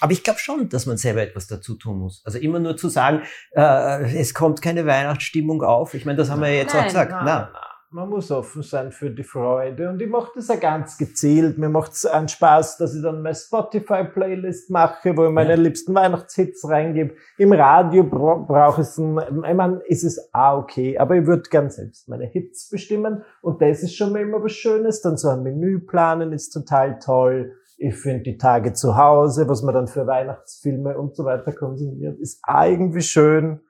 Aber 0.00 0.12
ich 0.12 0.22
glaube 0.22 0.38
schon, 0.38 0.68
dass 0.68 0.86
man 0.86 0.96
selber 0.96 1.22
etwas 1.22 1.48
dazu 1.48 1.74
tun 1.74 1.98
muss. 1.98 2.22
Also 2.24 2.38
immer 2.38 2.60
nur 2.60 2.76
zu 2.76 2.88
sagen, 2.88 3.22
äh, 3.52 4.16
es 4.16 4.32
kommt 4.32 4.62
keine 4.62 4.86
Weihnachtsstimmung 4.86 5.62
auf. 5.62 5.94
Ich 5.94 6.04
meine, 6.04 6.18
das 6.18 6.30
haben 6.30 6.40
wir 6.40 6.48
ja 6.48 6.62
jetzt 6.62 6.74
nein, 6.74 6.82
auch 6.82 6.86
gesagt. 6.86 7.10
Nein, 7.10 7.24
nein. 7.24 7.48
Man 7.90 8.10
muss 8.10 8.30
offen 8.30 8.62
sein 8.62 8.92
für 8.92 9.10
die 9.10 9.22
Freude. 9.22 9.88
Und 9.88 10.02
ich 10.02 10.10
mache 10.10 10.32
das 10.34 10.48
ja 10.48 10.56
ganz 10.56 10.98
gezielt. 10.98 11.56
Mir 11.56 11.70
macht 11.70 11.92
es 11.92 12.04
einen 12.04 12.28
Spaß, 12.28 12.76
dass 12.76 12.94
ich 12.94 13.02
dann 13.02 13.22
meine 13.22 13.34
Spotify-Playlist 13.34 14.68
mache, 14.68 15.16
wo 15.16 15.24
ich 15.24 15.32
meine 15.32 15.50
ja. 15.50 15.56
liebsten 15.56 15.94
Weihnachtshits 15.94 16.68
reingebe. 16.68 17.14
Im 17.38 17.50
Radio 17.52 18.04
bra 18.04 18.34
brauche 18.34 18.82
ich 18.82 18.88
es, 18.88 18.98
ich 18.98 19.04
meine, 19.54 19.80
ist 19.86 20.04
es 20.04 20.28
auch 20.34 20.58
okay. 20.64 20.98
Aber 20.98 21.16
ich 21.16 21.26
würde 21.26 21.48
gern 21.48 21.70
selbst 21.70 22.10
meine 22.10 22.26
Hits 22.26 22.68
bestimmen. 22.68 23.22
Und 23.40 23.62
das 23.62 23.82
ist 23.82 23.96
schon 23.96 24.12
mal 24.12 24.20
immer 24.20 24.44
was 24.44 24.52
Schönes. 24.52 25.00
Dann 25.00 25.16
so 25.16 25.30
ein 25.30 25.42
Menü 25.42 25.80
planen 25.80 26.32
ist 26.32 26.50
total 26.50 26.98
toll. 26.98 27.52
Ich 27.78 27.96
finde 27.96 28.22
die 28.24 28.36
Tage 28.36 28.74
zu 28.74 28.98
Hause, 28.98 29.48
was 29.48 29.62
man 29.62 29.74
dann 29.74 29.88
für 29.88 30.06
Weihnachtsfilme 30.06 30.98
und 30.98 31.16
so 31.16 31.24
weiter 31.24 31.52
konsumiert, 31.52 32.18
ist 32.18 32.42
irgendwie 32.46 33.00
schön. 33.00 33.60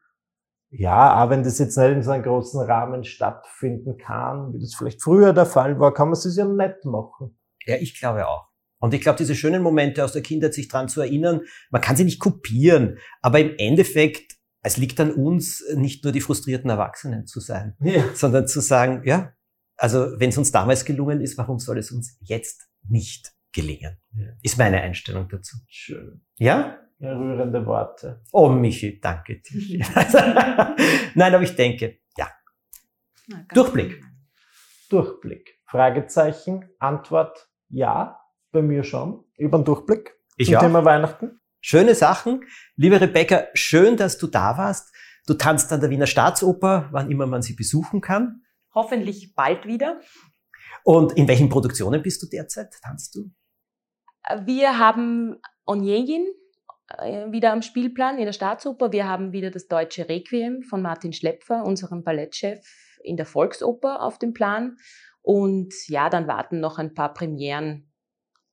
Ja, 0.71 1.23
auch 1.23 1.31
wenn 1.31 1.43
das 1.43 1.59
jetzt 1.59 1.79
nicht 1.79 1.91
in 1.91 2.03
so 2.03 2.11
einem 2.11 2.23
großen 2.23 2.61
Rahmen 2.61 3.05
stattfinden 3.05 3.97
kann, 3.97 4.53
wie 4.53 4.61
das 4.61 4.75
vielleicht 4.75 5.03
früher 5.03 5.33
der 5.33 5.47
Fall 5.47 5.81
war, 5.81 5.95
kann 5.95 6.09
man 6.09 6.13
es 6.13 6.37
ja 6.37 6.45
nett 6.45 6.85
machen. 6.85 7.39
Ja, 7.65 7.77
ich 7.77 7.99
glaube 7.99 8.27
auch. 8.29 8.49
Und 8.81 8.95
ich 8.95 9.01
glaube, 9.01 9.19
diese 9.19 9.35
schönen 9.35 9.63
Momente 9.63 10.05
aus 10.05 10.13
der 10.13 10.23
Kindheit, 10.23 10.55
sich 10.55 10.69
dran 10.69 10.89
zu 10.89 11.01
erinnern, 11.01 11.41
man 11.71 11.81
kann 11.81 11.97
sie 11.97 12.05
nicht 12.05 12.21
kopieren, 12.21 12.99
aber 13.23 13.41
im 13.41 13.55
Endeffekt, 13.59 14.37
es 14.63 14.77
liegt 14.77 15.01
an 15.01 15.13
uns, 15.13 15.65
nicht 15.75 16.05
nur 16.05 16.13
die 16.13 16.21
frustrierten 16.21 16.71
Erwachsenen 16.71 17.27
zu 17.27 17.41
sein, 17.41 17.77
ja. 17.81 18.05
sondern 18.15 18.47
zu 18.47 18.61
sagen, 18.61 19.03
ja, 19.05 19.33
also 19.77 20.19
wenn 20.19 20.31
es 20.31 20.39
uns 20.39 20.53
damals 20.53 20.85
gelungen 20.85 21.21
ist, 21.21 21.39
warum 21.39 21.59
soll 21.59 21.79
es 21.79 21.91
uns 21.91 22.19
jetzt 22.21 22.69
nicht 22.89 23.33
gelingen? 23.53 23.97
Ja. 24.13 24.27
Ist 24.43 24.59
meine 24.59 24.81
Einstellung 24.81 25.29
dazu. 25.29 25.57
Schön. 25.67 26.21
Ja? 26.37 26.79
Ja, 27.01 27.17
rührende 27.17 27.65
Worte. 27.65 28.25
Oh, 28.33 28.49
Michi, 28.49 29.01
danke 29.01 29.41
dir. 29.41 29.85
Nein, 31.15 31.35
aber 31.35 31.43
ich 31.45 31.55
denke, 31.55 32.01
ja. 32.17 32.29
Na, 33.29 33.47
Durchblick. 33.55 34.03
Durchblick. 34.91 35.61
Fragezeichen, 35.67 36.69
Antwort, 36.79 37.49
ja. 37.69 38.21
Bei 38.51 38.63
mir 38.63 38.83
schon. 38.83 39.25
Über 39.37 39.59
den 39.59 39.65
Durchblick. 39.65 40.17
Ich 40.37 40.49
zum 40.49 40.57
auch. 40.57 40.61
Thema 40.61 40.85
Weihnachten. 40.85 41.41
Schöne 41.61 41.95
Sachen. 41.95 42.45
Liebe 42.77 43.01
Rebecca, 43.01 43.47
schön, 43.55 43.97
dass 43.97 44.19
du 44.19 44.27
da 44.27 44.57
warst. 44.59 44.93
Du 45.27 45.35
tanzt 45.35 45.73
an 45.73 45.81
der 45.81 45.91
Wiener 45.91 46.07
Staatsoper, 46.07 46.89
wann 46.91 47.11
immer 47.11 47.27
man 47.27 47.43
sie 47.43 47.55
besuchen 47.55 48.01
kann. 48.01 48.43
Hoffentlich 48.75 49.35
bald 49.35 49.67
wieder. 49.67 50.01
Und 50.83 51.13
in 51.13 51.29
welchen 51.29 51.49
Produktionen 51.49 52.03
bist 52.03 52.23
du 52.23 52.27
derzeit? 52.27 52.75
Tanzt 52.83 53.15
du? 53.15 53.31
Wir 54.47 54.79
haben 54.79 55.37
Onegin 55.67 56.27
äh, 56.27 56.48
wieder 57.31 57.53
am 57.53 57.63
Spielplan 57.63 58.19
in 58.19 58.25
der 58.25 58.33
Staatsoper. 58.33 58.93
Wir 58.93 59.07
haben 59.07 59.33
wieder 59.33 59.51
das 59.51 59.69
deutsche 59.69 60.09
Requiem 60.09 60.63
von 60.63 60.81
Martin 60.81 61.13
Schlepfer, 61.13 61.65
unserem 61.65 62.03
Ballettchef, 62.03 62.61
in 63.03 63.17
der 63.17 63.27
Volksoper 63.27 64.03
auf 64.03 64.19
dem 64.19 64.33
Plan. 64.33 64.77
Und 65.21 65.75
ja, 65.89 66.09
dann 66.09 66.27
warten 66.27 66.61
noch 66.61 66.79
ein 66.79 66.95
paar 66.95 67.13
Premieren 67.13 67.93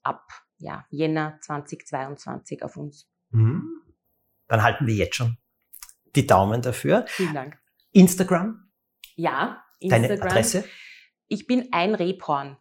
ab 0.04 0.28
ja, 0.58 0.86
Jänner 0.90 1.38
2022 1.42 2.64
auf 2.64 2.78
uns. 2.78 3.10
Mhm. 3.30 3.82
Dann 4.48 4.64
halten 4.64 4.86
wir 4.86 4.96
jetzt 4.96 5.16
schon 5.16 5.38
die 6.16 6.28
Daumen 6.28 6.62
dafür. 6.62 7.06
Vielen 7.08 7.34
Dank. 7.34 7.58
Instagram? 7.92 8.70
Ja, 9.16 9.64
Instagram. 9.80 10.10
Deine 10.10 10.22
Adresse? 10.22 10.66
Ich 11.28 11.48
bin 11.48 11.70
ein 11.72 11.96
Rebhorn. 11.96 12.58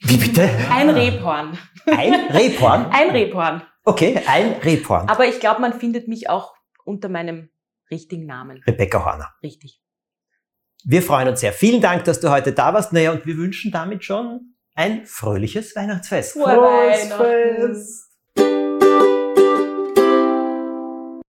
Wie 0.00 0.18
bitte? 0.18 0.42
Ein 0.70 0.90
Rebhorn. 0.90 1.58
Ein 1.86 2.14
Rebhorn? 2.30 2.86
Ein 2.90 3.10
Rebhorn. 3.10 3.62
Okay, 3.86 4.20
ein 4.26 4.54
Rebhorn. 4.54 5.08
Aber 5.08 5.26
ich 5.26 5.38
glaube, 5.38 5.60
man 5.60 5.72
findet 5.78 6.08
mich 6.08 6.28
auch 6.28 6.54
unter 6.84 7.08
meinem 7.08 7.50
richtigen 7.88 8.26
Namen. 8.26 8.60
Rebecca 8.66 9.04
Horner. 9.04 9.32
Richtig. 9.44 9.80
Wir 10.84 11.02
freuen 11.02 11.28
uns 11.28 11.40
sehr. 11.40 11.52
Vielen 11.52 11.80
Dank, 11.80 12.04
dass 12.04 12.18
du 12.18 12.30
heute 12.30 12.52
da 12.52 12.74
warst. 12.74 12.92
Naja, 12.92 13.12
und 13.12 13.26
wir 13.26 13.36
wünschen 13.36 13.70
damit 13.70 14.04
schon 14.04 14.56
ein 14.74 15.06
fröhliches 15.06 15.76
Weihnachtsfest. 15.76 16.32
Frohe 16.32 16.60
Weihnachten. 16.60 17.76